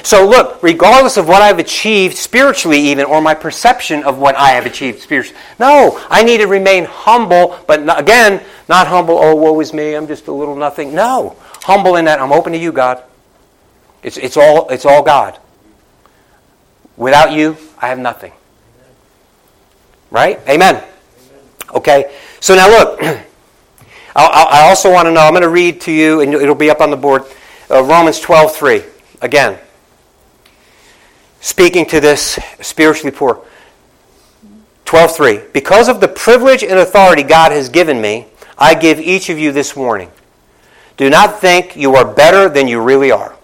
[0.03, 4.51] So look, regardless of what I've achieved spiritually, even, or my perception of what I
[4.51, 9.35] have achieved spiritually, no, I need to remain humble, but not, again, not humble, oh,
[9.35, 10.95] woe is me, I'm just a little nothing.
[10.95, 13.03] No, humble in that I'm open to you, God.
[14.03, 15.39] It's, it's, all, it's all God.
[16.97, 18.33] Without you, I have nothing.
[20.11, 20.41] Right?
[20.49, 20.83] Amen.
[21.75, 23.01] Okay, so now look.
[24.19, 26.81] I also want to know, I'm going to read to you, and it'll be up
[26.81, 27.25] on the board,
[27.71, 28.83] uh, Romans 12 3.
[29.21, 29.59] Again
[31.41, 33.41] speaking to this spiritually poor.
[34.85, 38.27] 12:3 Because of the privilege and authority God has given me,
[38.59, 40.11] I give each of you this warning.
[40.97, 43.35] Do not think you are better than you really are.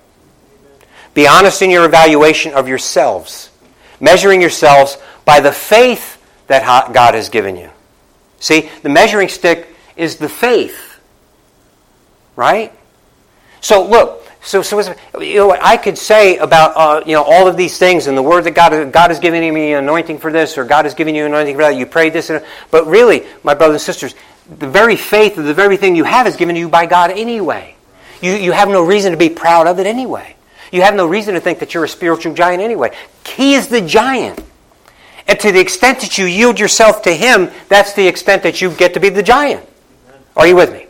[1.15, 3.51] Be honest in your evaluation of yourselves,
[4.01, 7.69] measuring yourselves by the faith that God has given you.
[8.41, 10.99] See, the measuring stick is the faith.
[12.35, 12.73] Right?
[13.61, 17.47] So look, so, so you know what I could say about uh, you know all
[17.47, 20.59] of these things and the word that God God has given me anointing for this
[20.59, 21.77] or God has given you anointing for that.
[21.77, 24.15] You prayed this, and, but really, my brothers and sisters,
[24.59, 27.13] the very faith of the very thing you have is given to you by God
[27.13, 27.77] anyway.
[28.21, 30.35] You you have no reason to be proud of it anyway.
[30.73, 32.97] You have no reason to think that you're a spiritual giant anyway.
[33.27, 34.43] He is the giant.
[35.29, 38.71] And to the extent that you yield yourself to Him, that's the extent that you
[38.73, 39.65] get to be the giant.
[40.37, 40.87] Are you with me?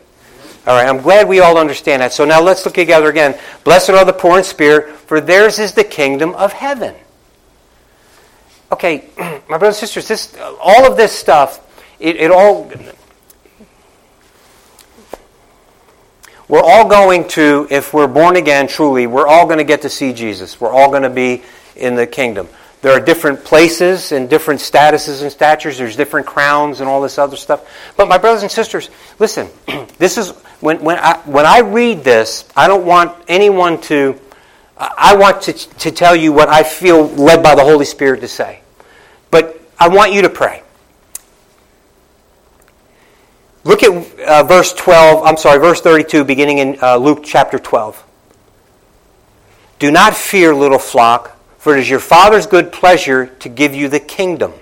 [0.65, 2.13] All right, I'm glad we all understand that.
[2.13, 3.37] So now let's look together again.
[3.65, 6.95] Blessed are the poor in spirit, for theirs is the kingdom of heaven.
[8.71, 11.59] Okay, my brothers and sisters, this, all of this stuff,
[11.99, 12.71] it, it all.
[16.47, 19.89] We're all going to, if we're born again truly, we're all going to get to
[19.89, 20.61] see Jesus.
[20.61, 21.43] We're all going to be
[21.75, 22.47] in the kingdom.
[22.81, 25.77] There are different places and different statuses and statures.
[25.77, 27.65] There's different crowns and all this other stuff.
[27.95, 29.47] But my brothers and sisters, listen,
[29.97, 34.17] this is when, when, I, when I read this, I don't want anyone to,
[34.77, 38.29] I want to, to tell you what I feel led by the Holy Spirit to
[38.29, 38.61] say.
[39.29, 40.63] But I want you to pray.
[43.65, 48.01] Look at uh, verse 12, I'm sorry, verse 32, beginning in uh, Luke chapter 12.
[49.79, 53.89] Do not fear, little flock, for it is your Father's good pleasure to give you
[53.89, 54.53] the kingdom.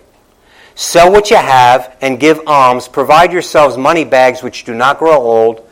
[0.73, 2.87] Sell what you have and give alms.
[2.87, 5.67] Provide yourselves money bags which do not grow old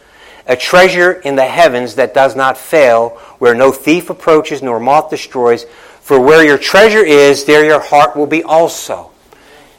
[0.50, 5.12] a treasure in the heavens that does not fail, where no thief approaches nor moth
[5.12, 5.66] destroys.
[6.02, 9.12] For where your treasure is, there your heart will be also.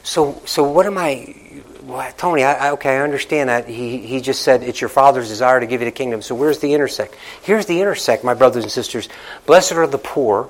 [0.05, 1.35] So, so what am I,
[1.83, 2.45] well, Tony?
[2.45, 3.69] I, I, okay, I understand that.
[3.69, 6.23] He, he just said it's your Father's desire to give you the kingdom.
[6.23, 7.17] So where's the intersect?
[7.43, 9.09] Here's the intersect, my brothers and sisters.
[9.47, 10.49] Blessed are the poor,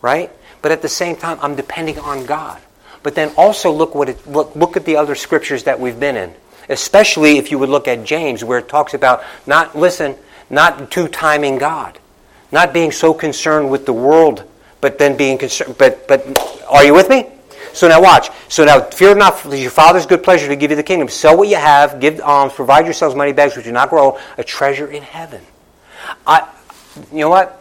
[0.00, 0.30] right?
[0.62, 2.58] But at the same time, I'm depending on God.
[3.02, 6.16] But then also look what it, look, look at the other scriptures that we've been
[6.16, 6.34] in
[6.68, 10.16] especially if you would look at James, where it talks about not, listen,
[10.50, 11.98] not two timing God,
[12.52, 14.44] not being so concerned with the world,
[14.80, 15.76] but then being concerned.
[15.78, 17.26] But, but are you with me?
[17.72, 18.30] So now watch.
[18.48, 21.08] So now fear not, for your Father's good pleasure to give you the kingdom.
[21.08, 24.44] Sell what you have, give alms, provide yourselves money bags which do not grow, a
[24.44, 25.42] treasure in heaven.
[26.26, 26.48] I,
[27.12, 27.54] you know what?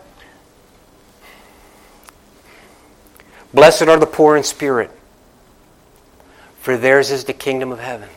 [3.54, 4.92] Blessed are the poor in spirit,
[6.60, 8.10] for theirs is the kingdom of heaven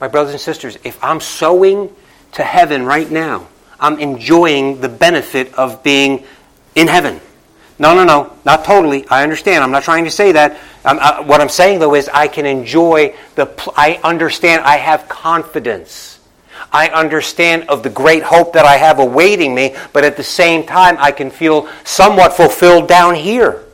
[0.00, 1.94] my brothers and sisters, if I'm sowing
[2.32, 3.48] to heaven right now,
[3.80, 6.24] I'm enjoying the benefit of being
[6.74, 7.20] in heaven.
[7.78, 9.06] No, no, no, not totally.
[9.08, 9.62] I understand.
[9.62, 10.58] I'm not trying to say that.
[10.84, 13.52] I, what I'm saying though is I can enjoy the.
[13.76, 14.62] I understand.
[14.64, 16.18] I have confidence.
[16.72, 20.66] I understand of the great hope that I have awaiting me, but at the same
[20.66, 23.64] time, I can feel somewhat fulfilled down here.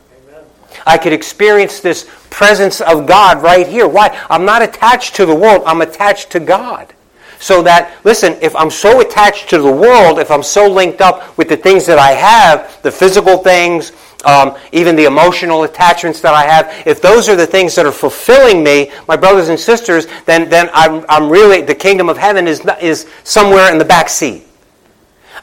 [0.85, 3.87] I could experience this presence of God right here.
[3.87, 4.15] Why?
[4.29, 6.93] I'm not attached to the world, I'm attached to God.
[7.39, 11.37] So that, listen, if I'm so attached to the world, if I'm so linked up
[11.37, 13.91] with the things that I have, the physical things,
[14.23, 17.91] um, even the emotional attachments that I have, if those are the things that are
[17.91, 22.47] fulfilling me, my brothers and sisters, then, then I'm, I'm really, the kingdom of heaven
[22.47, 24.47] is, is somewhere in the back seat.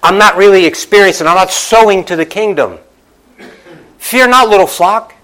[0.02, 2.78] I'm not really experiencing, I'm not sowing to the kingdom.
[3.98, 5.14] Fear not, little flock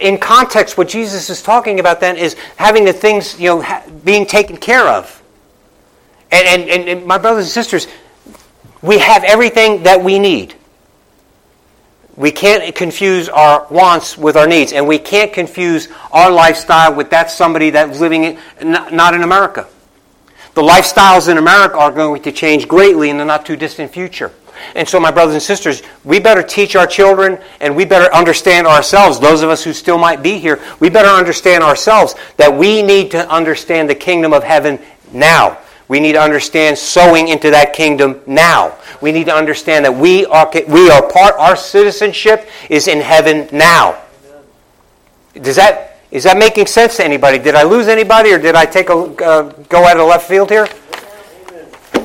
[0.00, 3.84] in context, what Jesus is talking about then is having the things, you know, ha-
[4.04, 5.22] being taken care of.
[6.30, 7.88] And, and, and my brothers and sisters,
[8.82, 10.54] we have everything that we need.
[12.16, 17.10] We can't confuse our wants with our needs, and we can't confuse our lifestyle with
[17.10, 19.66] that somebody that's living in, not in America.
[20.54, 24.30] The lifestyles in America are going to change greatly in the not too distant future.
[24.74, 28.66] And so, my brothers and sisters, we better teach our children and we better understand
[28.66, 32.82] ourselves, those of us who still might be here, we better understand ourselves that we
[32.82, 34.78] need to understand the kingdom of heaven
[35.12, 35.58] now.
[35.86, 38.76] We need to understand sowing into that kingdom now.
[39.00, 43.48] We need to understand that we are, we are part, our citizenship is in heaven
[43.52, 44.00] now.
[45.34, 47.38] Does that, is that making sense to anybody?
[47.38, 50.50] Did I lose anybody or did I take a, uh, go out of left field
[50.50, 50.68] here?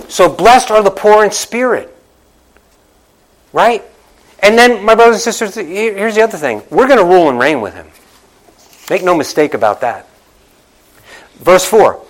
[0.10, 1.96] So blessed are the poor in spirit.
[3.54, 3.84] Right?
[4.42, 6.64] And then, my brothers and sisters, here's the other thing.
[6.70, 7.88] We're going to rule and reign with him.
[8.90, 10.08] Make no mistake about that.
[11.36, 12.04] Verse 4.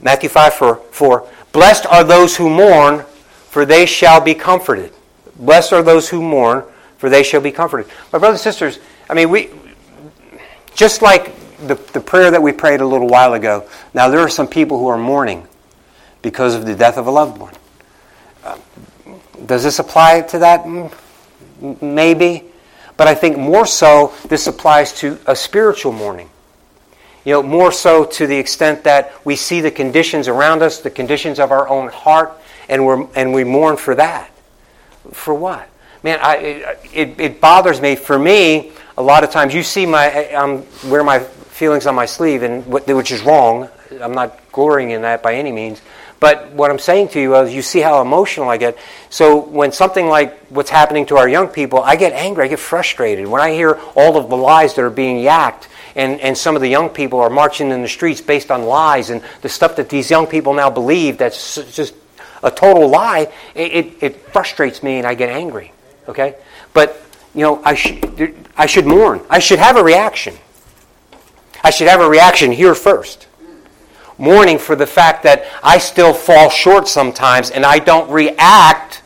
[0.00, 1.28] Matthew 5 4, 4.
[1.52, 3.04] Blessed are those who mourn,
[3.48, 4.92] for they shall be comforted.
[5.36, 6.64] Blessed are those who mourn,
[6.98, 7.90] for they shall be comforted.
[8.12, 8.78] My brothers and sisters,
[9.08, 9.50] I mean, we
[10.74, 11.34] just like
[11.66, 14.78] the, the prayer that we prayed a little while ago, now there are some people
[14.78, 15.46] who are mourning.
[16.22, 17.54] because of the death of a loved one.
[19.46, 20.66] Does this apply to that?
[21.80, 22.44] Maybe.
[22.96, 26.28] But I think more so, this applies to a spiritual mourning.
[27.24, 30.90] You know, more so to the extent that we see the conditions around us, the
[30.90, 32.32] conditions of our own heart,
[32.68, 34.30] and, we're, and we mourn for that.
[35.12, 35.68] For what?
[36.02, 37.94] Man, I, it, it bothers me.
[37.96, 42.06] For me, a lot of times you see my, um, wear my feelings on my
[42.06, 43.68] sleeve, and which is wrong.
[44.00, 45.82] I'm not glorying in that by any means.
[46.20, 48.76] But what I'm saying to you is, you see how emotional I get.
[49.08, 52.58] So when something like what's happening to our young people, I get angry, I get
[52.58, 53.26] frustrated.
[53.26, 55.66] When I hear all of the lies that are being yacked,
[55.96, 59.08] and, and some of the young people are marching in the streets based on lies,
[59.08, 61.94] and the stuff that these young people now believe that's just
[62.42, 65.72] a total lie, it, it, it frustrates me and I get angry.
[66.06, 66.36] Okay?
[66.74, 67.00] But,
[67.34, 67.98] you know, I, sh-
[68.58, 69.22] I should mourn.
[69.30, 70.36] I should have a reaction.
[71.64, 73.26] I should have a reaction here first
[74.20, 79.02] mourning for the fact that I still fall short sometimes and I don't react.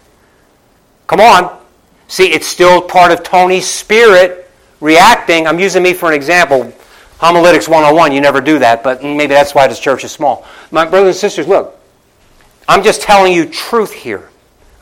[1.07, 1.61] Come on.
[2.09, 4.51] See, it's still part of Tony's spirit
[4.81, 5.47] reacting.
[5.47, 6.73] I'm using me for an example.
[7.19, 10.45] Homiletics 101, you never do that, but maybe that's why this church is small.
[10.71, 11.79] My brothers and sisters, look,
[12.69, 14.29] I'm just telling you truth here.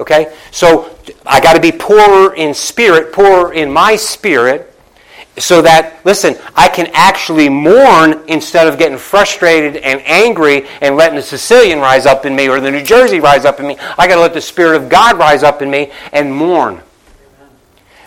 [0.01, 0.35] Okay?
[0.51, 4.72] So I got to be poorer in spirit, poorer in my spirit,
[5.39, 11.17] so that, listen, I can actually mourn instead of getting frustrated and angry and letting
[11.17, 13.79] the Sicilian rise up in me or the New Jersey rise up in me.
[13.99, 16.83] I got to let the Spirit of God rise up in me and mourn.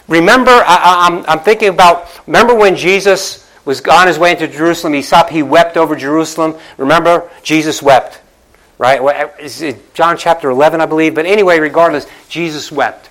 [0.07, 5.01] Remember, I, am thinking about, remember when Jesus was on his way into Jerusalem, he
[5.01, 6.55] stopped, he wept over Jerusalem.
[6.78, 8.21] Remember, Jesus wept,
[8.78, 9.01] right?
[9.95, 11.15] John chapter 11, I believe.
[11.15, 13.09] But anyway, regardless, Jesus wept.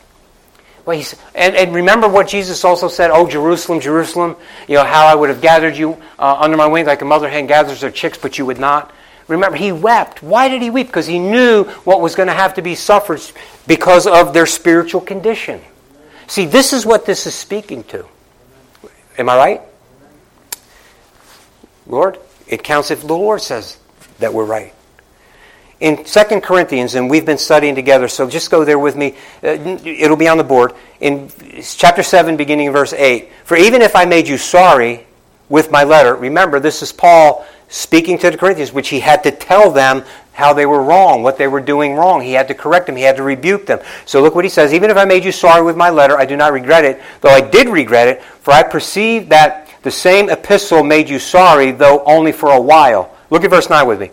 [0.84, 4.36] Well, he's, and, and remember what Jesus also said, Oh, Jerusalem, Jerusalem,
[4.68, 7.28] you know, how I would have gathered you uh, under my wings like a mother
[7.28, 8.92] hen gathers her chicks, but you would not.
[9.26, 10.22] Remember, he wept.
[10.22, 10.88] Why did he weep?
[10.88, 13.22] Because he knew what was going to have to be suffered
[13.66, 15.62] because of their spiritual condition.
[16.26, 18.06] See, this is what this is speaking to.
[19.16, 19.60] Am I right?
[21.86, 23.78] Lord, it counts if the Lord says
[24.18, 24.74] that we're right
[25.84, 29.14] in 2 Corinthians, and we've been studying together, so just go there with me.
[29.42, 29.48] Uh,
[29.84, 30.72] it'll be on the board.
[30.98, 31.30] In
[31.60, 33.28] chapter 7, beginning in verse 8.
[33.44, 35.06] For even if I made you sorry
[35.50, 39.30] with my letter, remember, this is Paul speaking to the Corinthians, which he had to
[39.30, 42.22] tell them how they were wrong, what they were doing wrong.
[42.22, 43.80] He had to correct them, he had to rebuke them.
[44.06, 46.24] So look what he says Even if I made you sorry with my letter, I
[46.24, 50.30] do not regret it, though I did regret it, for I perceive that the same
[50.30, 53.14] epistle made you sorry, though only for a while.
[53.28, 54.10] Look at verse 9 with me.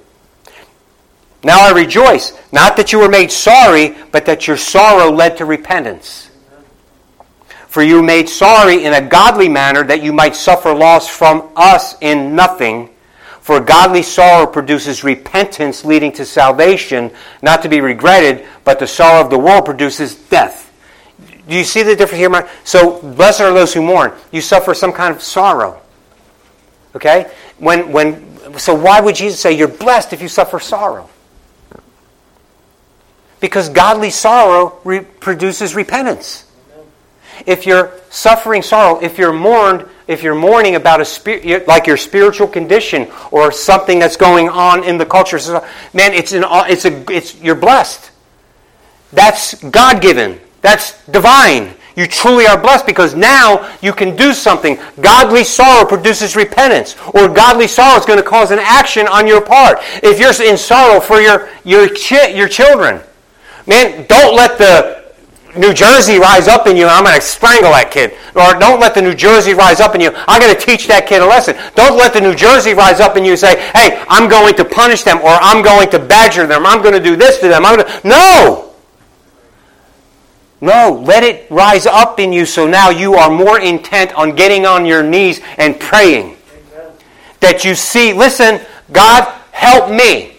[1.44, 5.46] Now I rejoice, not that you were made sorry, but that your sorrow led to
[5.46, 6.30] repentance.
[7.68, 11.96] For you made sorry in a godly manner, that you might suffer loss from us
[12.02, 12.90] in nothing.
[13.40, 17.12] For godly sorrow produces repentance leading to salvation,
[17.42, 20.72] not to be regretted, but the sorrow of the world produces death.
[21.48, 22.50] Do you see the difference here?
[22.64, 24.14] So, blessed are those who mourn.
[24.32, 25.82] You suffer some kind of sorrow.
[26.96, 27.32] Okay?
[27.58, 31.10] When, when, so, why would Jesus say you're blessed if you suffer sorrow?
[33.42, 36.46] Because godly sorrow re- produces repentance.
[37.46, 41.98] If you're suffering sorrow, if you're mourned, if you're mourning about a spirit, like your
[41.98, 45.40] spiritual condition or something that's going on in the culture,
[45.94, 48.12] man, it's an, uh, it's a, it's you're blessed.
[49.12, 50.40] That's God given.
[50.62, 51.74] That's divine.
[51.96, 54.80] You truly are blessed because now you can do something.
[55.02, 59.42] Godly sorrow produces repentance, or godly sorrow is going to cause an action on your
[59.42, 59.80] part.
[60.02, 63.02] If you're in sorrow for your your chi- your children,
[63.68, 65.02] Man, don't let the
[65.58, 68.14] New Jersey rise up in you I'm going to strangle that kid.
[68.36, 70.12] Or don't let the New Jersey rise up in you.
[70.28, 71.56] I'm going to teach that kid a lesson.
[71.76, 74.66] Don't let the New Jersey rise up in you and say, hey, I'm going to
[74.66, 76.66] punish them or I'm going to badger them.
[76.66, 77.66] I'm going to do this to them.
[77.66, 78.08] I'm going to...
[78.08, 78.72] No!
[80.62, 84.66] No, let it rise up in you so now you are more intent on getting
[84.66, 86.38] on your knees and praying.
[86.74, 86.92] Amen.
[87.40, 90.36] That you see, listen, God, help me.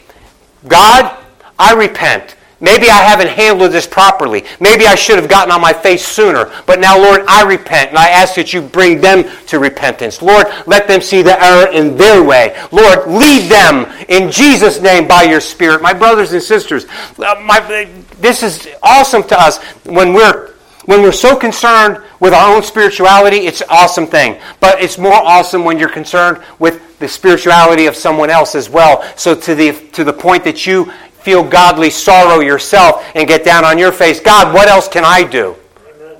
[0.68, 1.18] God,
[1.58, 2.36] I repent.
[2.62, 4.44] Maybe I haven't handled this properly.
[4.60, 6.50] Maybe I should have gotten on my face sooner.
[6.64, 10.22] But now, Lord, I repent and I ask that you bring them to repentance.
[10.22, 12.56] Lord, let them see the error in their way.
[12.70, 15.82] Lord, lead them in Jesus' name by your Spirit.
[15.82, 16.86] My brothers and sisters,
[17.18, 20.52] uh, my, this is awesome to us when we're
[20.84, 24.40] when we're so concerned with our own spirituality, it's an awesome thing.
[24.58, 29.04] But it's more awesome when you're concerned with the spirituality of someone else as well.
[29.16, 30.92] So to the to the point that you
[31.22, 34.20] feel godly sorrow yourself and get down on your face.
[34.20, 35.56] God, what else can I do?
[35.86, 36.16] Amen.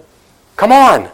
[0.57, 1.11] Come on.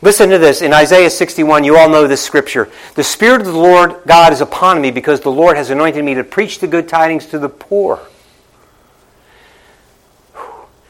[0.00, 0.62] Listen to this.
[0.62, 2.70] In Isaiah 61, you all know this scripture.
[2.94, 6.14] The Spirit of the Lord God is upon me because the Lord has anointed me
[6.14, 8.00] to preach the good tidings to the poor.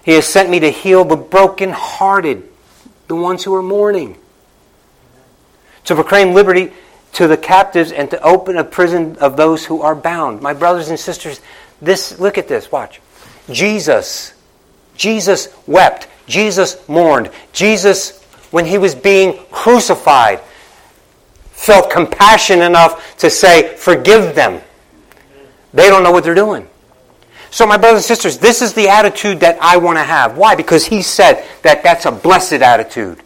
[0.05, 2.49] He has sent me to heal the brokenhearted,
[3.09, 4.17] the ones who are mourning,
[5.85, 6.73] to proclaim liberty
[7.19, 10.41] to the captives and to open a prison of those who are bound.
[10.41, 11.41] My brothers and sisters,
[11.83, 13.01] this look at this, watch.
[13.51, 14.35] Jesus
[14.99, 16.09] Jesus wept.
[16.27, 17.31] Jesus mourned.
[17.53, 20.41] Jesus when he was being crucified
[21.51, 24.61] felt compassion enough to say, "Forgive them."
[25.75, 26.69] They don't know what they're doing.
[27.51, 30.37] So, my brothers and sisters, this is the attitude that I want to have.
[30.37, 30.55] Why?
[30.55, 33.23] Because he said that that's a blessed attitude.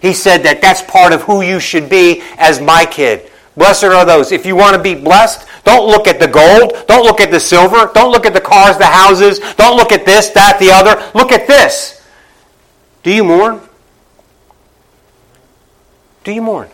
[0.00, 3.30] He said that that's part of who you should be as my kid.
[3.56, 4.32] Blessed are those.
[4.32, 6.86] If you want to be blessed, don't look at the gold.
[6.86, 7.90] Don't look at the silver.
[7.94, 9.40] Don't look at the cars, the houses.
[9.54, 11.10] Don't look at this, that, the other.
[11.14, 12.02] Look at this.
[13.02, 13.60] Do you mourn?
[16.24, 16.68] Do you mourn?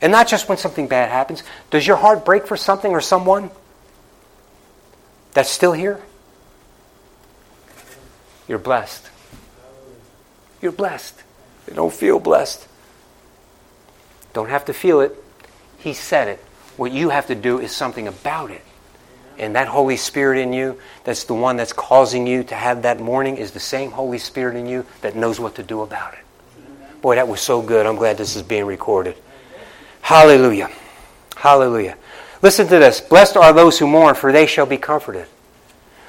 [0.00, 1.42] And not just when something bad happens.
[1.70, 3.50] Does your heart break for something or someone
[5.34, 6.00] that's still here?
[8.46, 9.10] You're blessed.
[10.62, 11.22] You're blessed.
[11.68, 12.66] They don't feel blessed.
[14.32, 15.14] Don't have to feel it.
[15.78, 16.38] He said it.
[16.76, 18.62] What you have to do is something about it.
[19.38, 23.00] And that Holy Spirit in you, that's the one that's causing you to have that
[23.00, 26.20] mourning, is the same Holy Spirit in you that knows what to do about it.
[27.02, 27.86] Boy, that was so good.
[27.86, 29.16] I'm glad this is being recorded.
[30.00, 30.70] Hallelujah.
[31.36, 31.96] Hallelujah.
[32.42, 33.00] Listen to this.
[33.00, 35.26] Blessed are those who mourn, for they shall be comforted.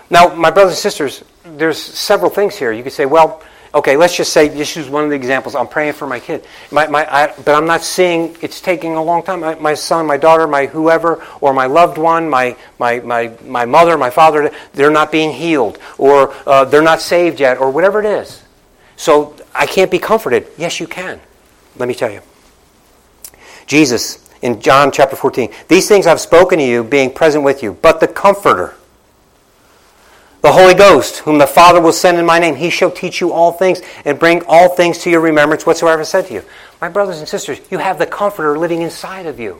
[0.09, 2.71] Now, my brothers and sisters, there's several things here.
[2.71, 3.43] You could say, well,
[3.73, 5.55] okay, let's just say, just use one of the examples.
[5.55, 6.45] I'm praying for my kid.
[6.71, 9.41] My, my, I, but I'm not seeing it's taking a long time.
[9.41, 13.65] My, my, son, my daughter, my whoever, or my loved one, my, my, my, my
[13.65, 17.99] mother, my father, they're not being healed, or uh, they're not saved yet, or whatever
[17.99, 18.43] it is.
[18.95, 20.47] So I can't be comforted.
[20.57, 21.19] Yes, you can.
[21.77, 22.21] Let me tell you.
[23.65, 27.73] Jesus, in John chapter 14, these things I've spoken to you, being present with you,
[27.73, 28.75] but the Comforter,
[30.41, 33.33] the Holy Ghost, whom the Father will send in my name, he shall teach you
[33.33, 36.43] all things and bring all things to your remembrance whatsoever I said to you.
[36.79, 39.59] My brothers and sisters, you have the Comforter living inside of you.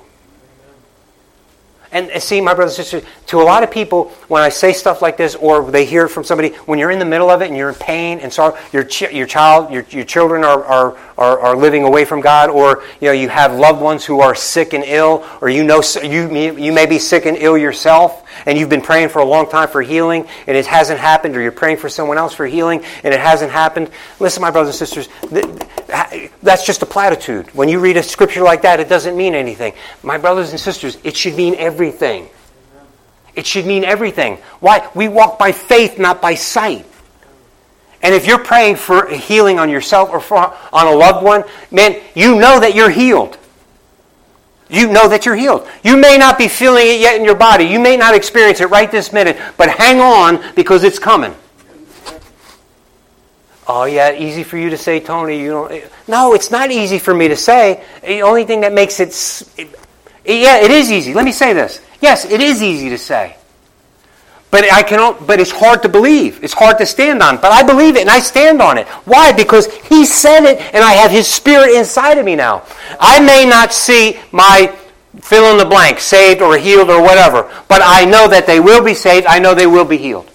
[1.91, 4.73] And uh, see, my brothers and sisters, to a lot of people, when I say
[4.73, 7.47] stuff like this, or they hear from somebody, when you're in the middle of it
[7.47, 10.97] and you're in pain and sorrow, your, ch- your child, your, your children are, are,
[11.17, 14.35] are, are, living away from God, or you know you have loved ones who are
[14.35, 18.57] sick and ill, or you know you, you may be sick and ill yourself, and
[18.57, 21.51] you've been praying for a long time for healing, and it hasn't happened, or you're
[21.51, 23.89] praying for someone else for healing, and it hasn't happened.
[24.19, 25.09] Listen, my brothers and sisters,
[26.43, 27.47] that's just a platitude.
[27.55, 29.73] When you read a scripture like that, it doesn't mean anything.
[30.03, 31.78] My brothers and sisters, it should mean everything.
[33.35, 34.37] It should mean everything.
[34.59, 34.89] Why?
[34.93, 36.85] We walk by faith, not by sight.
[38.01, 42.01] And if you're praying for healing on yourself or for, on a loved one, man,
[42.15, 43.37] you know that you're healed.
[44.69, 45.67] You know that you're healed.
[45.83, 47.65] You may not be feeling it yet in your body.
[47.65, 51.35] You may not experience it right this minute, but hang on because it's coming.
[53.67, 55.39] Oh, yeah, easy for you to say, Tony.
[55.39, 55.83] You don't.
[56.07, 57.83] No, it's not easy for me to say.
[58.01, 59.09] The only thing that makes it,
[60.33, 61.13] yeah, it is easy.
[61.13, 61.81] Let me say this.
[62.01, 63.35] Yes, it is easy to say,
[64.51, 65.15] but I can.
[65.25, 66.43] But it's hard to believe.
[66.43, 67.37] It's hard to stand on.
[67.37, 68.87] But I believe it, and I stand on it.
[69.05, 69.31] Why?
[69.31, 72.63] Because He said it, and I have His Spirit inside of me now.
[72.99, 74.75] I may not see my
[75.21, 78.83] fill in the blank, saved or healed or whatever, but I know that they will
[78.83, 79.25] be saved.
[79.25, 80.28] I know they will be healed.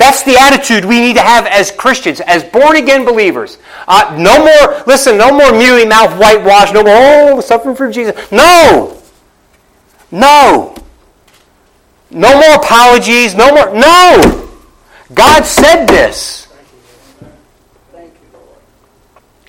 [0.00, 3.58] That's the attitude we need to have as Christians, as born again believers.
[3.86, 6.94] Uh, no more, listen, no more mealy mouth whitewash, no more,
[7.36, 8.32] oh, suffering for Jesus.
[8.32, 8.98] No!
[10.10, 10.74] No!
[12.10, 14.48] No more apologies, no more, no!
[15.12, 16.48] God said this.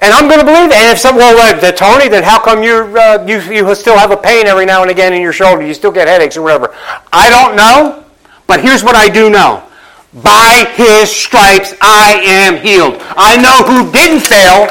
[0.02, 0.76] And I'm going to believe it.
[0.76, 4.12] And if someone, well, uh, Tony, then how come you uh, you you still have
[4.12, 5.66] a pain every now and again in your shoulder?
[5.66, 6.76] You still get headaches or whatever.
[7.14, 8.04] I don't know,
[8.48, 9.64] but here's what I do know.
[10.14, 12.98] By his stripes I am healed.
[13.16, 14.68] I know who didn't fail.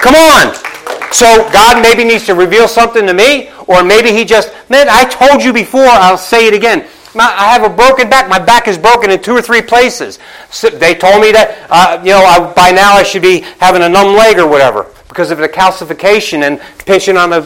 [0.00, 0.54] Come on.
[1.12, 5.04] So God maybe needs to reveal something to me, or maybe he just, man, I
[5.04, 6.86] told you before, I'll say it again.
[7.14, 8.28] I have a broken back.
[8.28, 10.20] My back is broken in two or three places.
[10.50, 13.82] So they told me that, uh, you know, I, by now I should be having
[13.82, 17.42] a numb leg or whatever because of the calcification and pinching on the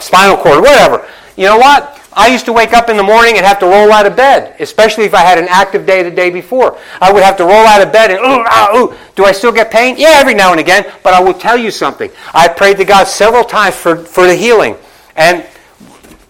[0.00, 1.08] spinal cord or whatever.
[1.36, 2.00] You know what?
[2.18, 4.56] I used to wake up in the morning and have to roll out of bed,
[4.58, 6.76] especially if I had an active day the day before.
[7.00, 8.94] I would have to roll out of bed and, ooh, ah, ooh.
[9.14, 9.94] Do I still get pain?
[9.96, 10.84] Yeah, every now and again.
[11.04, 12.10] But I will tell you something.
[12.34, 14.74] I prayed to God several times for, for the healing.
[15.14, 15.46] And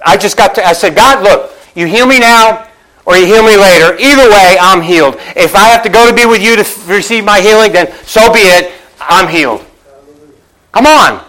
[0.05, 2.69] I just got to, I said, God, look, you heal me now
[3.07, 3.97] or you heal me later.
[3.99, 5.17] Either way, I'm healed.
[5.37, 8.31] If I have to go to be with you to receive my healing, then so
[8.31, 8.75] be it.
[9.01, 9.65] I'm healed.
[10.73, 11.25] Come on.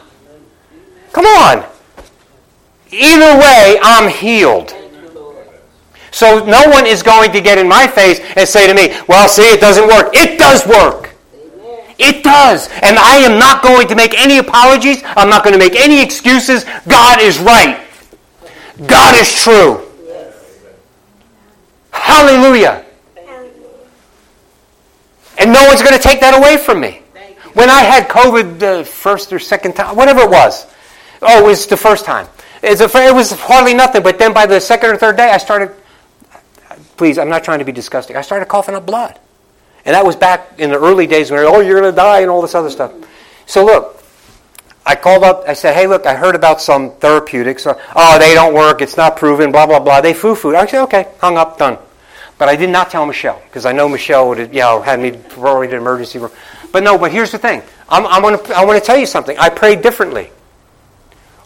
[1.14, 1.66] Come on.
[2.92, 4.74] Either way, I'm healed.
[6.12, 9.28] So no one is going to get in my face and say to me, well,
[9.30, 10.10] see, it doesn't work.
[10.14, 11.16] It does work.
[12.00, 12.70] It does.
[12.82, 15.04] And I am not going to make any apologies.
[15.06, 16.66] I'm not going to make any excuses.
[16.88, 17.86] God is right.
[18.88, 19.86] God is true.
[21.92, 22.86] Hallelujah.
[25.38, 27.02] And no one's going to take that away from me.
[27.54, 30.66] When I had COVID the first or second time, whatever it was,
[31.22, 32.28] oh, it was the first time.
[32.62, 35.72] It was hardly nothing, but then by the second or third day, I started,
[36.98, 39.20] please, I'm not trying to be disgusting, I started coughing up blood.
[39.86, 42.30] And that was back in the early days when, oh, you're going to die and
[42.30, 42.94] all this other stuff.
[43.46, 44.04] So look,
[44.86, 47.66] I called up, I said, hey, look, I heard about some therapeutics.
[47.66, 50.02] Uh, oh, they don't work, it's not proven, blah, blah, blah.
[50.02, 50.56] They foo-fooed.
[50.56, 51.78] I said, okay, hung up, done.
[52.38, 55.00] But I did not tell Michelle because I know Michelle would have, you know, had
[55.00, 56.32] me forwarded to emergency room.
[56.72, 57.62] But no, but here's the thing.
[57.90, 59.38] I'm, I'm gonna, I want to tell you something.
[59.38, 60.32] I prayed differently.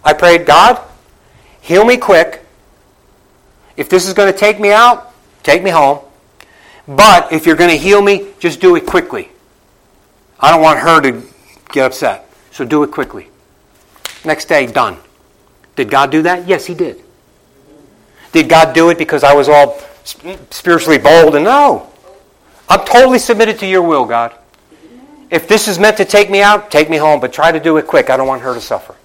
[0.03, 0.79] I prayed, God,
[1.63, 2.45] heal me quick.
[3.75, 5.99] If this is going to take me out, take me home.
[6.87, 9.29] But if you're going to heal me, just do it quickly.
[10.39, 11.23] I don't want her to
[11.71, 12.29] get upset.
[12.51, 13.29] So do it quickly.
[14.25, 14.97] Next day, done.
[15.75, 16.47] Did God do that?
[16.47, 17.01] Yes, He did.
[18.31, 19.79] Did God do it because I was all
[20.49, 21.89] spiritually bold and no.
[22.67, 24.33] I'm totally submitted to your will, God.
[25.29, 27.77] If this is meant to take me out, take me home, but try to do
[27.77, 28.09] it quick.
[28.09, 28.95] I don't want her to suffer.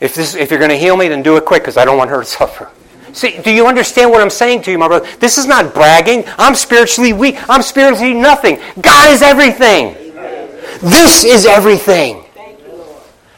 [0.00, 1.98] If, this, if you're going to heal me, then do it quick because I don't
[1.98, 2.70] want her to suffer.
[3.12, 5.08] See, do you understand what I'm saying to you, my brother?
[5.18, 6.24] This is not bragging.
[6.38, 7.36] I'm spiritually weak.
[7.48, 8.60] I'm spiritually nothing.
[8.80, 9.96] God is everything.
[9.96, 10.50] Amen.
[10.82, 12.24] This is everything.
[12.36, 12.84] You,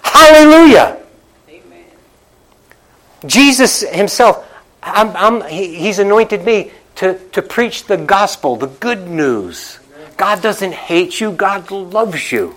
[0.03, 1.01] Hallelujah.
[1.49, 1.85] Amen.
[3.27, 4.47] Jesus himself,
[4.83, 9.79] I'm, I'm, he, he's anointed me to, to preach the gospel, the good news.
[10.17, 12.57] God doesn't hate you, God loves you.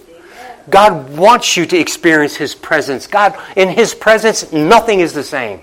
[0.69, 3.07] God wants you to experience His presence.
[3.07, 5.61] God, in His presence, nothing is the same.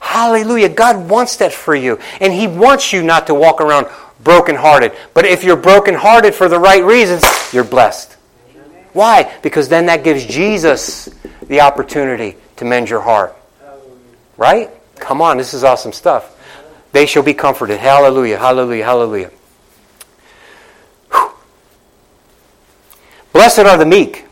[0.00, 0.68] Hallelujah.
[0.68, 1.98] God wants that for you.
[2.20, 3.88] And He wants you not to walk around
[4.22, 4.92] brokenhearted.
[5.14, 8.16] But if you're brokenhearted for the right reasons, you're blessed.
[8.92, 9.32] Why?
[9.42, 11.08] Because then that gives Jesus
[11.46, 13.36] the opportunity to mend your heart.
[14.36, 14.70] Right?
[14.96, 16.38] Come on, this is awesome stuff.
[16.92, 17.78] They shall be comforted.
[17.78, 19.30] Hallelujah, hallelujah, hallelujah.
[23.32, 24.26] Blessed are the meek,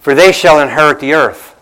[0.00, 1.54] for they shall inherit the earth.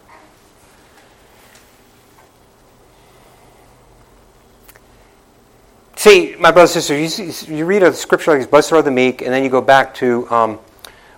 [5.97, 8.91] See, my brothers and sisters, you, you read a scripture like this, blessed are the
[8.91, 10.59] meek, and then you go back to um,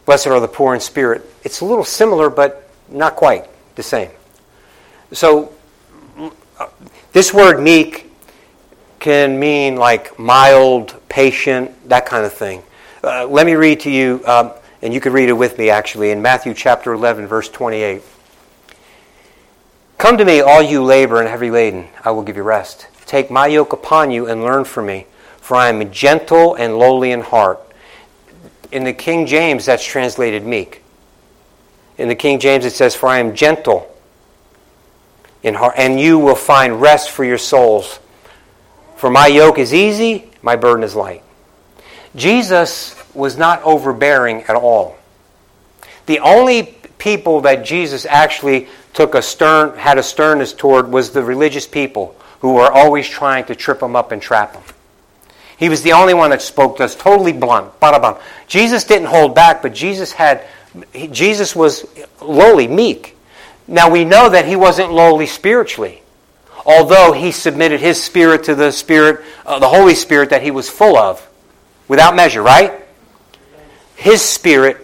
[0.05, 1.23] blessed are the poor in spirit.
[1.43, 3.47] It's a little similar, but not quite
[3.77, 4.11] the same.
[5.13, 5.55] So
[7.13, 8.11] this word meek
[8.99, 12.63] can mean like mild, patient, that kind of thing.
[13.03, 14.51] Uh, let me read to you, um,
[14.85, 18.03] and you can read it with me actually, in Matthew chapter 11, verse 28.
[19.97, 22.87] Come to me, all you labor and heavy laden, I will give you rest.
[23.07, 25.07] Take my yoke upon you and learn from me,
[25.39, 27.61] for I am gentle and lowly in heart.
[28.71, 30.83] In the King James, that's translated meek.
[31.97, 33.91] In the King James, it says, For I am gentle
[35.43, 38.01] in heart, and you will find rest for your souls.
[38.97, 41.23] For my yoke is easy, my burden is light.
[42.15, 44.97] Jesus was not overbearing at all.
[46.07, 51.23] The only people that Jesus actually took a stern, had a sternness toward was the
[51.23, 54.63] religious people who were always trying to trip him up and trap him.
[55.57, 57.79] He was the only one that spoke to us totally blunt.
[57.81, 60.45] Bada Jesus didn't hold back, but Jesus had
[61.11, 61.87] Jesus was
[62.21, 63.17] lowly, meek.
[63.67, 66.03] Now we know that he wasn't lowly spiritually,
[66.67, 70.69] although he submitted his spirit to the spirit, uh, the Holy Spirit that he was
[70.69, 71.27] full of,
[71.89, 72.84] without measure, right?
[74.05, 74.77] His spirit,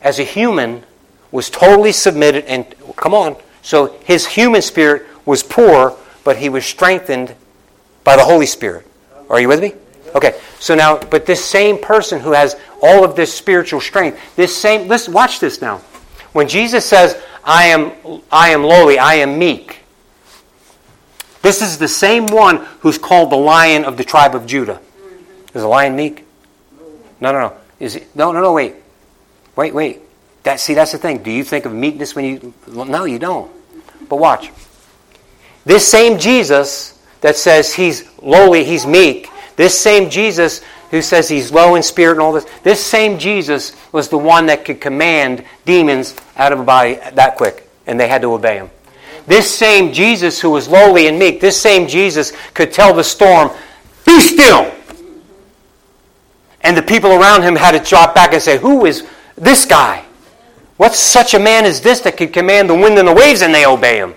[0.00, 0.84] as a human,
[1.32, 2.64] was totally submitted and
[2.94, 3.34] come on.
[3.62, 7.34] So his human spirit was poor, but he was strengthened
[8.04, 8.86] by the Holy Spirit.
[9.28, 9.74] Are you with me?
[10.14, 10.38] Okay.
[10.60, 14.86] So now, but this same person who has all of this spiritual strength, this same,
[14.86, 15.78] listen, watch this now.
[16.30, 17.90] When Jesus says, I am,
[18.30, 19.80] I am lowly, I am meek.
[21.42, 24.80] This is the same one who's called the lion of the tribe of Judah.
[25.54, 26.24] Is a lion meek?
[27.20, 27.56] No, no, no.
[27.82, 28.76] Is it, no, no, no, wait.
[29.56, 30.00] Wait, wait.
[30.44, 31.18] That, see, that's the thing.
[31.18, 32.54] Do you think of meekness when you.
[32.68, 33.50] No, you don't.
[34.08, 34.52] But watch.
[35.64, 40.62] This same Jesus that says he's lowly, he's meek, this same Jesus
[40.92, 42.46] who says he's low in spirit and all this.
[42.62, 47.36] This same Jesus was the one that could command demons out of a body that
[47.36, 48.70] quick, and they had to obey him.
[49.26, 53.50] This same Jesus who was lowly and meek, this same Jesus could tell the storm,
[54.06, 54.72] Be still!
[56.62, 59.06] And the people around him had to drop back and say, Who is
[59.36, 60.04] this guy?
[60.76, 63.54] What's such a man as this that could command the wind and the waves and
[63.54, 64.14] they obey him?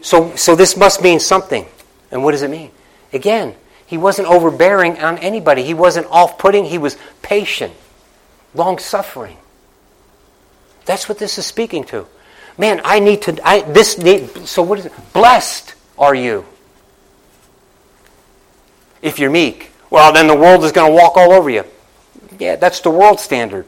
[0.00, 1.66] So, so this must mean something.
[2.10, 2.70] And what does it mean?
[3.12, 3.54] Again,
[3.86, 5.62] he wasn't overbearing on anybody.
[5.62, 6.64] He wasn't off putting.
[6.64, 7.72] He was patient,
[8.54, 9.36] long suffering.
[10.84, 12.06] That's what this is speaking to.
[12.58, 13.38] Man, I need to.
[13.46, 14.92] I, this need, so what is it?
[15.12, 16.44] Blessed are you
[19.02, 19.70] if you're meek.
[19.90, 21.64] Well, then the world is going to walk all over you.
[22.38, 23.66] Yeah, that's the world standard.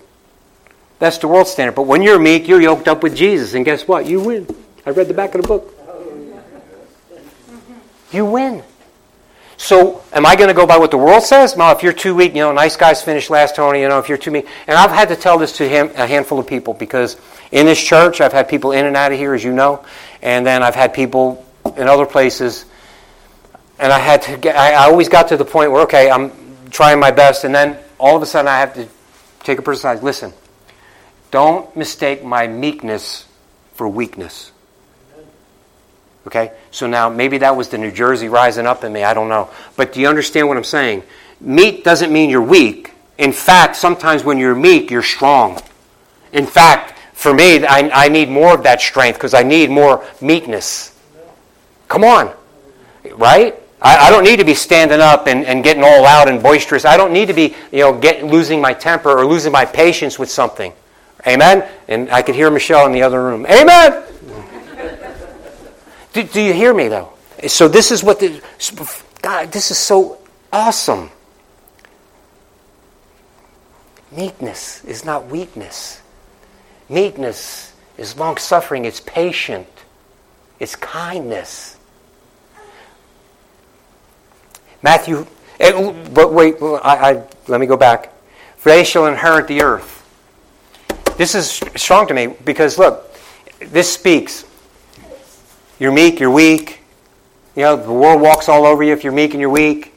[0.98, 1.74] That's the world standard.
[1.74, 4.06] But when you're meek, you're yoked up with Jesus, and guess what?
[4.06, 4.46] You win.
[4.84, 5.74] I read the back of the book.
[8.10, 8.62] You win.
[9.58, 11.56] So, am I going to go by what the world says?
[11.56, 14.08] No, if you're too weak, you know, nice guys finished last, Tony, you know, if
[14.08, 14.46] you're too meek.
[14.68, 17.16] And I've had to tell this to him, a handful of people because
[17.50, 19.84] in this church, I've had people in and out of here, as you know,
[20.22, 21.44] and then I've had people
[21.76, 22.66] in other places.
[23.78, 26.32] And I had to get, I always got to the point where, okay, I'm
[26.70, 28.88] trying my best, and then all of a sudden I have to
[29.44, 30.02] take a person aside.
[30.02, 30.32] Listen,
[31.30, 33.26] don't mistake my meekness
[33.74, 34.52] for weakness.
[36.26, 36.52] Okay?
[36.70, 39.04] So now maybe that was the New Jersey rising up in me.
[39.04, 39.48] I don't know.
[39.76, 41.02] But do you understand what I'm saying?
[41.40, 42.92] Meek doesn't mean you're weak.
[43.16, 45.60] In fact, sometimes when you're meek, you're strong.
[46.32, 50.04] In fact, for me, I, I need more of that strength because I need more
[50.20, 50.96] meekness.
[51.88, 52.34] Come on.
[53.14, 53.54] Right?
[53.80, 56.84] I, I, don't need to be standing up and, and getting all loud and boisterous.
[56.84, 60.18] I don't need to be, you know, get, losing my temper or losing my patience
[60.18, 60.72] with something.
[61.26, 61.68] Amen?
[61.86, 63.46] And I could hear Michelle in the other room.
[63.46, 64.04] Amen!
[66.12, 67.12] do, do you hear me, though?
[67.46, 68.42] So this is what the...
[69.22, 70.18] God, this is so
[70.52, 71.10] awesome.
[74.10, 76.00] Meekness is not weakness.
[76.88, 79.66] Meekness is long suffering, it's patient,
[80.58, 81.76] it's kindness.
[84.82, 85.26] Matthew,
[85.60, 88.12] eh, but wait, I, I, let me go back.
[88.56, 89.94] For they shall inherit the earth.
[91.16, 93.12] This is strong to me because, look,
[93.60, 94.44] this speaks.
[95.78, 96.80] You're meek, you're weak.
[97.56, 99.92] You know, the world walks all over you if you're meek and you're weak.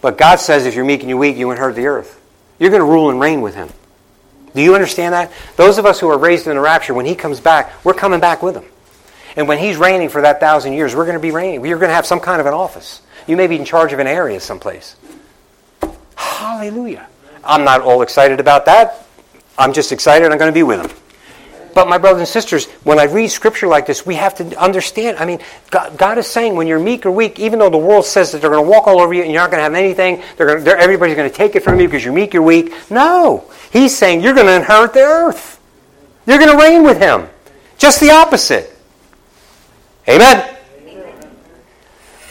[0.00, 2.20] But God says if you're meek and you're weak, you inherit the earth.
[2.58, 3.68] You're going to rule and reign with Him.
[4.54, 5.32] Do you understand that?
[5.56, 8.20] Those of us who are raised in the rapture, when He comes back, we're coming
[8.20, 8.64] back with Him.
[9.36, 11.60] And when He's reigning for that thousand years, we're going to be reigning.
[11.60, 13.02] We're going to have some kind of an office.
[13.26, 14.96] You may be in charge of an area someplace.
[16.16, 17.08] Hallelujah.
[17.44, 19.06] I'm not all excited about that.
[19.58, 20.96] I'm just excited I'm going to be with him.
[21.74, 25.18] But my brothers and sisters, when I read scripture like this, we have to understand.
[25.18, 28.06] I mean, God, God, is saying when you're meek or weak, even though the world
[28.06, 29.74] says that they're going to walk all over you and you're not going to have
[29.74, 32.32] anything, they're going to, they're, everybody's going to take it from you because you're meek,
[32.32, 32.72] you're weak.
[32.90, 35.60] No, He's saying you're going to inherit the earth.
[36.26, 37.28] You're going to reign with Him.
[37.76, 38.74] Just the opposite.
[40.08, 40.38] Amen.
[40.38, 40.55] Amen.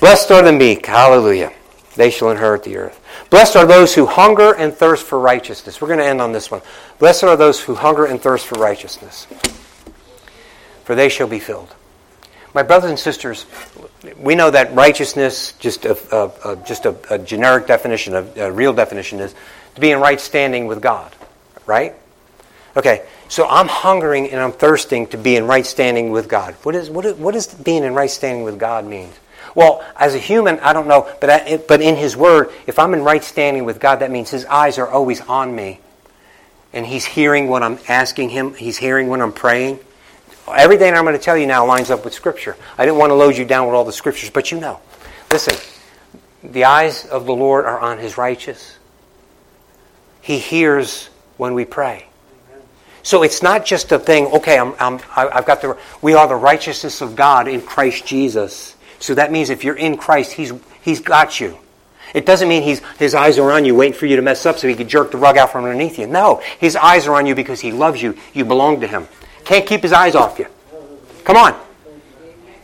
[0.05, 0.85] Blessed are the meek.
[0.85, 1.51] Hallelujah.
[1.95, 3.01] They shall inherit the earth.
[3.31, 5.81] Blessed are those who hunger and thirst for righteousness.
[5.81, 6.61] We're going to end on this one.
[6.99, 9.25] Blessed are those who hunger and thirst for righteousness,
[10.83, 11.73] for they shall be filled.
[12.53, 13.47] My brothers and sisters,
[14.15, 18.73] we know that righteousness, just a, a, a just a, a, generic definition, a, real
[18.73, 19.33] definition, is
[19.73, 21.15] to be in right standing with God,
[21.65, 21.95] right?
[22.77, 26.53] Okay, so I'm hungering and I'm thirsting to be in right standing with God.
[26.61, 29.09] What, is, what, is, what does being in right standing with God mean?
[29.55, 32.93] Well, as a human, I don't know, but, I, but in His Word, if I'm
[32.93, 35.79] in right standing with God, that means His eyes are always on me.
[36.73, 39.79] And He's hearing what I'm asking Him, He's hearing when I'm praying.
[40.53, 42.55] Everything I'm going to tell you now lines up with Scripture.
[42.77, 44.79] I didn't want to load you down with all the Scriptures, but you know.
[45.31, 45.55] Listen,
[46.43, 48.77] the eyes of the Lord are on His righteous.
[50.21, 52.07] He hears when we pray.
[53.03, 56.35] So it's not just a thing, okay, I'm, I'm, I've got the, we are the
[56.35, 58.74] righteousness of God in Christ Jesus.
[58.99, 61.57] So that means if you're in Christ, He's, he's got you.
[62.13, 64.57] It doesn't mean he's, his eyes are on you waiting for you to mess up
[64.57, 66.07] so he can jerk the rug out from underneath you.
[66.07, 68.17] No, his eyes are on you because he loves you.
[68.33, 69.07] You belong to him.
[69.43, 70.47] Can't keep his eyes off you.
[71.25, 71.59] Come on.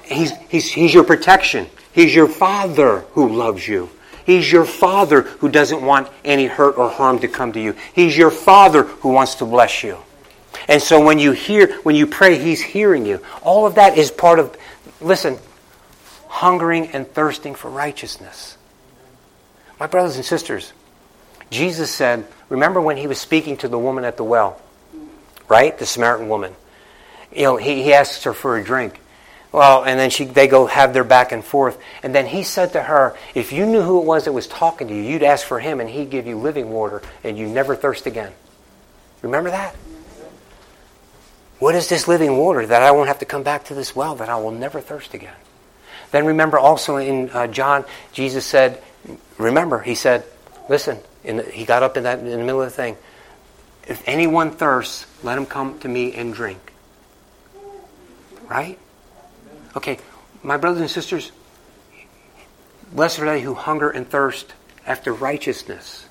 [0.06, 1.68] He's, he's, he's your protection.
[1.92, 3.90] He's your father who loves you.
[4.26, 7.76] He's your father who doesn't want any hurt or harm to come to you.
[7.94, 9.98] He's your father who wants to bless you.
[10.68, 13.20] And so when you hear, when you pray, he's hearing you.
[13.42, 14.56] All of that is part of,
[15.02, 15.38] listen,
[16.32, 18.58] hungering and thirsting for righteousness.
[19.80, 20.72] My brothers and sisters,
[21.50, 24.60] Jesus said, remember when he was speaking to the woman at the well,
[25.50, 25.78] right?
[25.78, 26.56] The Samaritan woman.
[27.36, 28.98] You know, he, he asks her for a drink.
[29.52, 31.78] Well, and then she, they go have their back and forth.
[32.02, 34.88] And then he said to her, If you knew who it was that was talking
[34.88, 37.76] to you, you'd ask for him and he'd give you living water and you never
[37.76, 38.32] thirst again.
[39.22, 39.76] Remember that?
[41.60, 44.16] What is this living water that I won't have to come back to this well,
[44.16, 45.36] that I will never thirst again?
[46.12, 48.82] Then remember also in uh, John, Jesus said,
[49.38, 50.26] remember, he said,
[50.70, 52.98] listen, he got up in, that, in the middle of the thing,
[53.88, 56.60] If anyone thirsts, let him come to me and drink.
[58.48, 58.78] Right?
[59.76, 60.00] Okay,
[60.44, 61.32] my brothers and sisters,
[62.92, 64.54] blessed are they who hunger and thirst
[64.86, 66.06] after righteousness.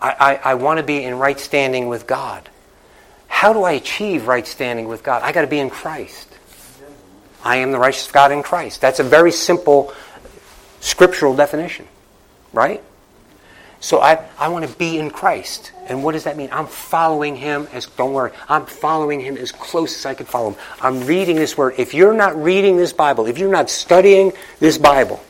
[0.00, 2.48] I, I, I want to be in right standing with God.
[3.28, 5.22] How do I achieve right standing with God?
[5.22, 6.28] I got to be in Christ.
[7.46, 8.80] I am the righteous God in Christ.
[8.80, 9.94] That's a very simple
[10.80, 11.86] scriptural definition,
[12.52, 12.82] right?
[13.78, 15.70] So I, I want to be in Christ.
[15.86, 16.48] And what does that mean?
[16.50, 20.50] I'm following him as, don't worry, I'm following him as close as I can follow
[20.50, 20.56] him.
[20.80, 21.74] I'm reading this word.
[21.78, 25.22] If you're not reading this Bible, if you're not studying this Bible,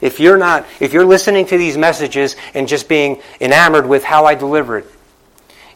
[0.00, 4.24] if you're not, if you're listening to these messages and just being enamored with how
[4.24, 4.86] I deliver it,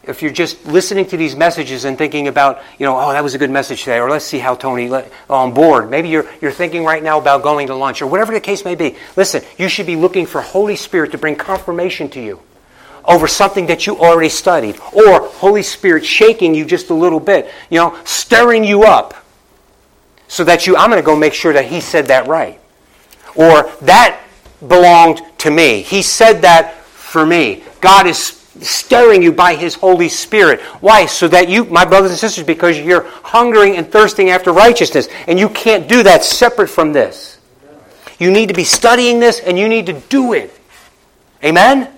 [0.07, 3.33] if you're just listening to these messages and thinking about, you know, oh, that was
[3.33, 5.89] a good message today, or let's see how Tony let, on oh, board.
[5.89, 8.75] Maybe you're, you're thinking right now about going to lunch, or whatever the case may
[8.75, 8.95] be.
[9.15, 12.41] Listen, you should be looking for Holy Spirit to bring confirmation to you
[13.03, 17.51] over something that you already studied, or Holy Spirit shaking you just a little bit,
[17.69, 19.13] you know, stirring you up
[20.27, 22.59] so that you, I'm going to go make sure that he said that right.
[23.35, 24.21] Or that
[24.65, 25.81] belonged to me.
[25.81, 27.63] He said that for me.
[27.81, 30.61] God is stirring you by His Holy Spirit.
[30.81, 31.05] Why?
[31.05, 35.07] So that you, my brothers and sisters, because you're hungering and thirsting after righteousness.
[35.27, 37.39] And you can't do that separate from this.
[38.17, 40.53] You need to be studying this and you need to do it.
[41.43, 41.91] Amen?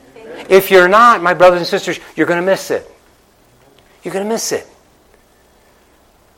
[0.50, 2.90] If you're not, my brothers and sisters, you're going to miss it.
[4.04, 4.68] You're going to miss it.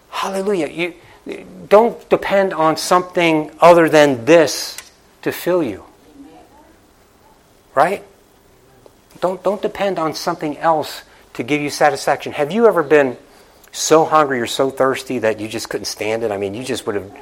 [0.10, 0.68] Hallelujah.
[0.68, 0.94] You,
[1.68, 4.78] don't depend on something other than this
[5.22, 5.86] to fill you.
[7.76, 8.04] Right?
[9.22, 11.04] Don't, don't depend on something else
[11.34, 12.32] to give you satisfaction.
[12.34, 13.18] Have you ever been
[13.72, 16.32] so hungry or so thirsty that you just couldn't stand it?
[16.32, 17.18] I mean, you just would have.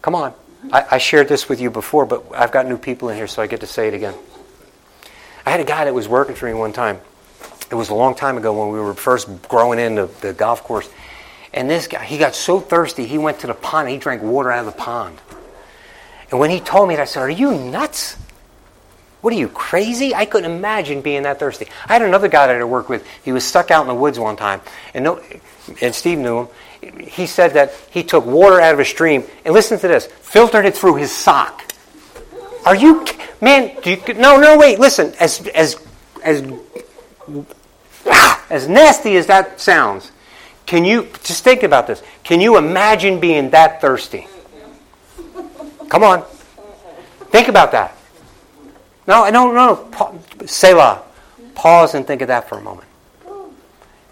[0.00, 0.34] Come on.
[0.72, 3.42] I, I shared this with you before, but I've got new people in here, so
[3.42, 4.14] I get to say it again.
[5.44, 7.00] I had a guy that was working for me one time.
[7.70, 10.88] It was a long time ago when we were first growing into the golf course.
[11.52, 14.50] And this guy, he got so thirsty, he went to the pond he drank water
[14.50, 15.18] out of the pond.
[16.30, 18.16] And when he told me that, I said, Are you nuts?
[19.22, 20.14] What are you, crazy?
[20.14, 21.68] I couldn't imagine being that thirsty.
[21.86, 23.06] I had another guy that I worked with.
[23.24, 24.60] He was stuck out in the woods one time,
[24.94, 25.22] and, no,
[25.80, 27.00] and Steve knew him.
[27.00, 30.66] He said that he took water out of a stream, and listen to this, filtered
[30.66, 31.72] it through his sock.
[32.66, 33.06] Are you,
[33.40, 35.80] man, you, no, no, wait, listen, as, as,
[36.24, 36.44] as,
[38.06, 40.10] ah, as nasty as that sounds,
[40.66, 44.26] can you, just think about this, can you imagine being that thirsty?
[45.88, 46.24] Come on.
[47.30, 47.96] Think about that.
[49.12, 50.46] No, no, no, no.
[50.46, 51.02] Selah.
[51.54, 52.88] Pause and think of that for a moment.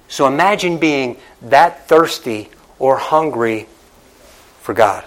[0.09, 3.67] So imagine being that thirsty or hungry
[4.61, 5.03] for God,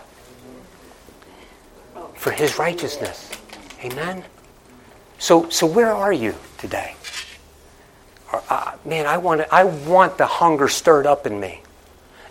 [2.15, 3.29] for His righteousness.
[3.83, 4.23] Amen?
[5.19, 6.95] So, so where are you today?
[8.49, 11.61] Uh, man, I want, I want the hunger stirred up in me.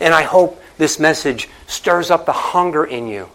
[0.00, 3.28] And I hope this message stirs up the hunger in you.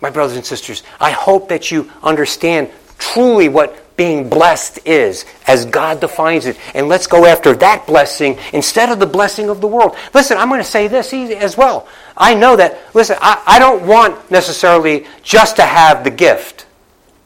[0.00, 5.66] My brothers and sisters, I hope that you understand truly what being blessed is as
[5.66, 6.56] God defines it.
[6.74, 9.94] And let's go after that blessing instead of the blessing of the world.
[10.14, 11.86] Listen, I'm going to say this as well.
[12.16, 16.64] I know that, listen, I, I don't want necessarily just to have the gift.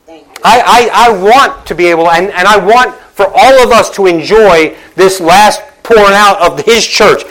[0.08, 3.88] I, I, I want to be able, and, and I want for all of us
[3.90, 7.22] to enjoy this last pouring out of his church.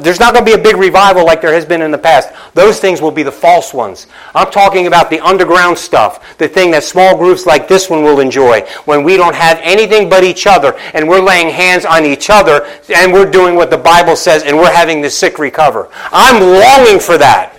[0.00, 2.28] There's not going to be a big revival like there has been in the past.
[2.54, 4.06] Those things will be the false ones.
[4.34, 8.20] I'm talking about the underground stuff, the thing that small groups like this one will
[8.20, 12.30] enjoy, when we don't have anything but each other, and we're laying hands on each
[12.30, 15.88] other, and we're doing what the Bible says, and we're having the sick recover.
[16.12, 17.54] I'm longing for that.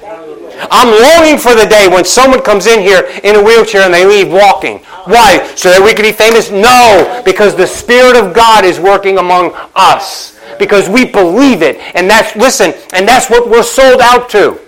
[0.71, 4.05] I'm longing for the day when someone comes in here in a wheelchair and they
[4.05, 4.79] leave walking.
[5.05, 5.45] Why?
[5.55, 6.51] So that we can be famous?
[6.51, 10.37] No, because the Spirit of God is working among us.
[10.57, 11.77] Because we believe it.
[11.95, 14.59] And that's, listen, and that's what we're sold out to.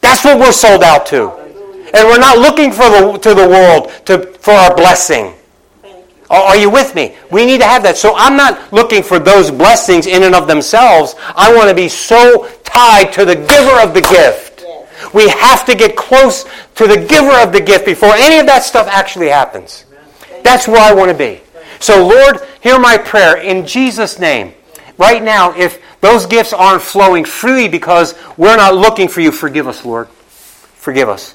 [0.00, 1.30] That's what we're sold out to.
[1.94, 5.34] And we're not looking for the, to the world to, for our blessing.
[6.30, 7.16] Are you with me?
[7.30, 7.96] We need to have that.
[7.96, 11.14] So I'm not looking for those blessings in and of themselves.
[11.18, 14.47] I want to be so tied to the giver of the gift
[15.14, 16.44] we have to get close
[16.76, 19.84] to the giver of the gift before any of that stuff actually happens.
[20.42, 21.40] That's where I want to be.
[21.80, 24.54] So, Lord, hear my prayer in Jesus' name.
[24.96, 29.68] Right now, if those gifts aren't flowing freely because we're not looking for you, forgive
[29.68, 30.08] us, Lord.
[30.08, 31.34] Forgive us.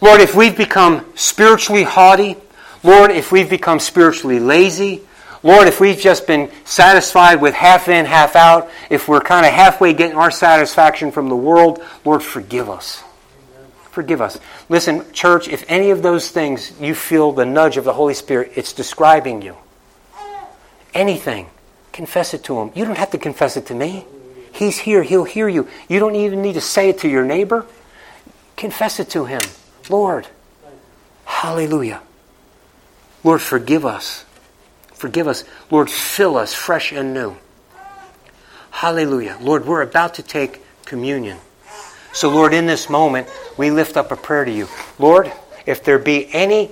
[0.00, 2.36] Lord, if we've become spiritually haughty,
[2.82, 5.02] Lord, if we've become spiritually lazy,
[5.42, 9.52] Lord, if we've just been satisfied with half in, half out, if we're kind of
[9.52, 13.02] halfway getting our satisfaction from the world, Lord, forgive us.
[13.90, 14.38] Forgive us.
[14.68, 18.52] Listen, church, if any of those things you feel the nudge of the Holy Spirit,
[18.54, 19.56] it's describing you.
[20.92, 21.46] anything,
[21.92, 22.70] confess it to Him.
[22.74, 24.04] You don't have to confess it to me.
[24.52, 25.02] He's here.
[25.02, 25.68] He'll hear you.
[25.88, 27.66] You don't even need to say it to your neighbor.
[28.56, 29.40] Confess it to Him.
[29.88, 30.26] Lord,
[31.24, 32.02] hallelujah.
[33.24, 34.24] Lord, forgive us.
[35.00, 35.44] Forgive us.
[35.70, 37.34] Lord, fill us fresh and new.
[38.70, 39.38] Hallelujah.
[39.40, 41.38] Lord, we're about to take communion.
[42.12, 43.26] So, Lord, in this moment,
[43.56, 44.68] we lift up a prayer to you.
[44.98, 45.32] Lord,
[45.64, 46.70] if there be any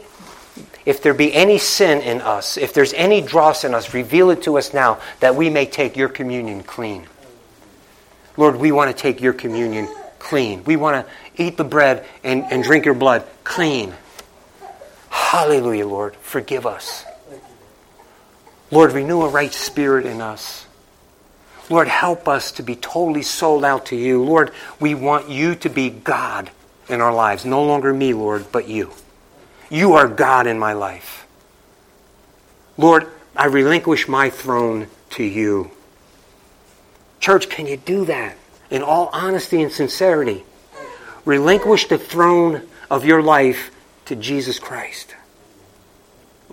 [0.84, 4.42] if there be any sin in us, if there's any dross in us, reveal it
[4.42, 7.06] to us now that we may take your communion clean.
[8.36, 10.64] Lord, we want to take your communion clean.
[10.64, 13.94] We want to eat the bread and, and drink your blood clean.
[15.08, 16.14] Hallelujah, Lord.
[16.16, 17.04] Forgive us.
[18.70, 20.66] Lord, renew a right spirit in us.
[21.70, 24.22] Lord, help us to be totally sold out to you.
[24.22, 26.50] Lord, we want you to be God
[26.88, 27.44] in our lives.
[27.44, 28.92] No longer me, Lord, but you.
[29.70, 31.26] You are God in my life.
[32.76, 33.06] Lord,
[33.36, 35.70] I relinquish my throne to you.
[37.20, 38.36] Church, can you do that
[38.70, 40.44] in all honesty and sincerity?
[41.24, 43.70] Relinquish the throne of your life
[44.06, 45.14] to Jesus Christ.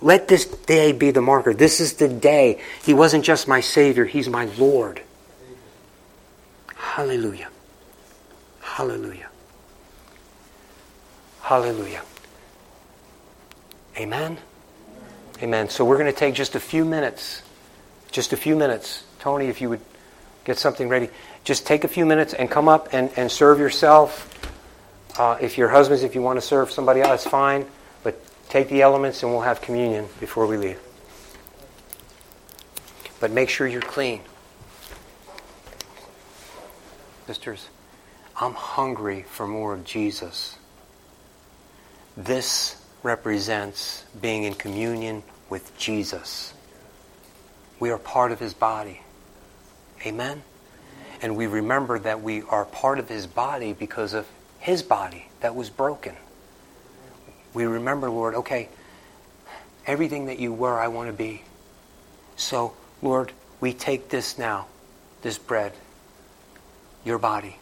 [0.00, 1.54] Let this day be the marker.
[1.54, 2.60] This is the day.
[2.84, 5.02] He wasn't just my Savior, He's my Lord.
[6.74, 7.48] Hallelujah.
[8.60, 9.28] Hallelujah.
[11.42, 12.02] Hallelujah.
[13.98, 14.38] Amen?
[15.42, 15.68] Amen.
[15.68, 17.42] So we're going to take just a few minutes.
[18.10, 19.04] Just a few minutes.
[19.20, 19.80] Tony, if you would
[20.46, 21.10] get something ready.
[21.44, 24.32] Just take a few minutes and come up and, and serve yourself.
[25.18, 27.66] Uh, if your husbands, if you want to serve somebody else, fine.
[28.56, 30.80] Take the elements and we'll have communion before we leave.
[33.20, 34.22] But make sure you're clean.
[37.26, 37.68] Sisters,
[38.34, 40.56] I'm hungry for more of Jesus.
[42.16, 46.54] This represents being in communion with Jesus.
[47.78, 49.02] We are part of his body.
[50.06, 50.42] Amen?
[51.20, 54.26] And we remember that we are part of his body because of
[54.60, 56.16] his body that was broken.
[57.56, 58.68] We remember, Lord, okay,
[59.86, 61.40] everything that you were, I want to be.
[62.36, 63.32] So, Lord,
[63.62, 64.66] we take this now,
[65.22, 65.72] this bread,
[67.02, 67.56] your body,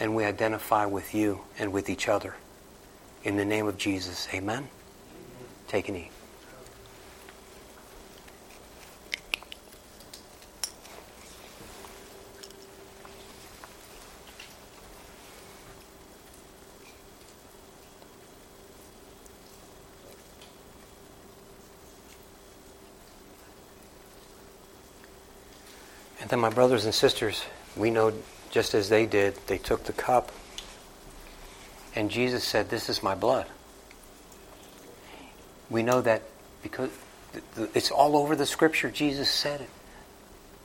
[0.00, 2.34] and we identify with you and with each other.
[3.22, 4.66] In the name of Jesus, amen?
[5.68, 6.13] Take and eat.
[26.34, 27.44] Then, my brothers and sisters,
[27.76, 28.12] we know
[28.50, 30.32] just as they did, they took the cup
[31.94, 33.46] and Jesus said, This is my blood.
[35.70, 36.22] We know that
[36.60, 36.90] because
[37.72, 38.90] it's all over the scripture.
[38.90, 39.70] Jesus said it.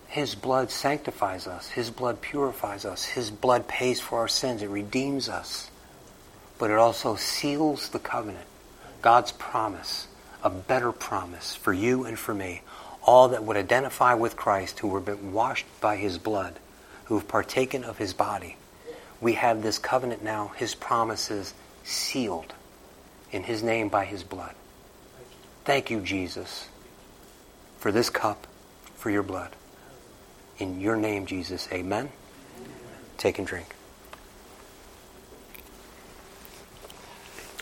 [0.07, 1.69] His blood sanctifies us.
[1.69, 3.05] His blood purifies us.
[3.05, 4.63] His blood pays for our sins.
[4.63, 5.69] It redeems us.
[6.57, 8.47] But it also seals the covenant.
[9.03, 10.07] God's promise,
[10.43, 12.61] a better promise for you and for me.
[13.09, 16.59] All that would identify with Christ, who were been washed by his blood,
[17.05, 18.55] who have partaken of his body
[19.21, 21.53] we have this covenant now, his promises
[21.83, 22.53] sealed
[23.31, 24.55] in his name by his blood.
[25.65, 26.67] Thank you, Jesus,
[27.77, 28.47] for this cup,
[28.95, 29.55] for your blood.
[30.57, 32.09] In your name, Jesus, amen.
[33.17, 33.75] Take and drink.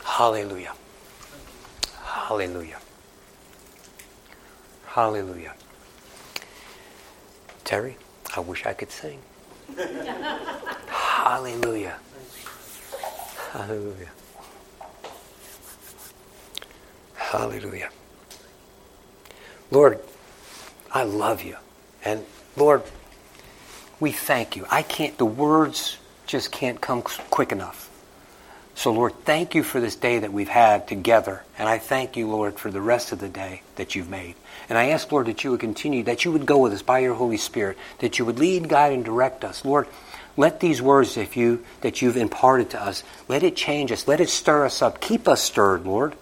[0.03, 0.73] Hallelujah.
[2.03, 2.79] Hallelujah.
[4.97, 5.53] Hallelujah.
[7.63, 7.97] Terry,
[8.35, 9.19] I wish I could sing.
[10.87, 11.99] Hallelujah.
[13.51, 14.09] Hallelujah.
[17.13, 17.89] Hallelujah.
[19.69, 19.99] Lord,
[20.91, 21.57] I love you.
[22.03, 22.25] And
[22.55, 22.81] Lord,
[23.99, 24.65] we thank you.
[24.71, 27.87] I can't, the words just can't come quick enough.
[28.73, 31.43] So, Lord, thank you for this day that we've had together.
[31.59, 34.33] And I thank you, Lord, for the rest of the day that you've made.
[34.69, 36.99] And I ask, Lord, that you would continue, that you would go with us by
[36.99, 39.63] your Holy Spirit, that you would lead, guide, and direct us.
[39.63, 39.87] Lord,
[40.35, 44.07] let these words if you, that you've imparted to us, let it change us.
[44.07, 44.99] Let it stir us up.
[44.99, 46.15] Keep us stirred, Lord,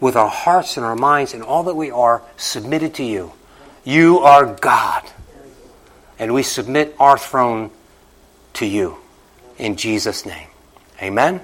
[0.00, 3.32] with our hearts and our minds and all that we are submitted to you.
[3.84, 5.02] You are God.
[6.18, 7.70] And we submit our throne
[8.54, 8.98] to you.
[9.56, 10.48] In Jesus' name.
[11.02, 11.40] Amen.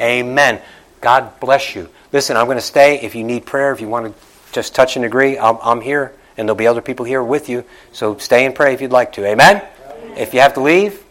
[0.00, 0.62] Amen.
[1.00, 1.88] God bless you.
[2.12, 3.00] Listen, I'm going to stay.
[3.00, 4.12] If you need prayer, if you want to
[4.52, 6.14] just touch and agree, I'm, I'm here.
[6.36, 7.64] And there'll be other people here with you.
[7.92, 9.26] So stay and pray if you'd like to.
[9.26, 9.62] Amen?
[9.86, 10.18] Amen.
[10.18, 11.02] If you have to leave,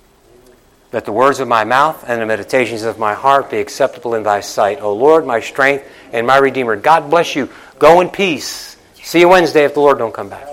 [0.91, 4.23] let the words of my mouth and the meditations of my heart be acceptable in
[4.23, 4.81] thy sight.
[4.81, 6.75] O Lord, my strength and my redeemer.
[6.75, 7.49] God bless you.
[7.79, 8.77] Go in peace.
[8.95, 10.50] See you Wednesday if the Lord don't come back.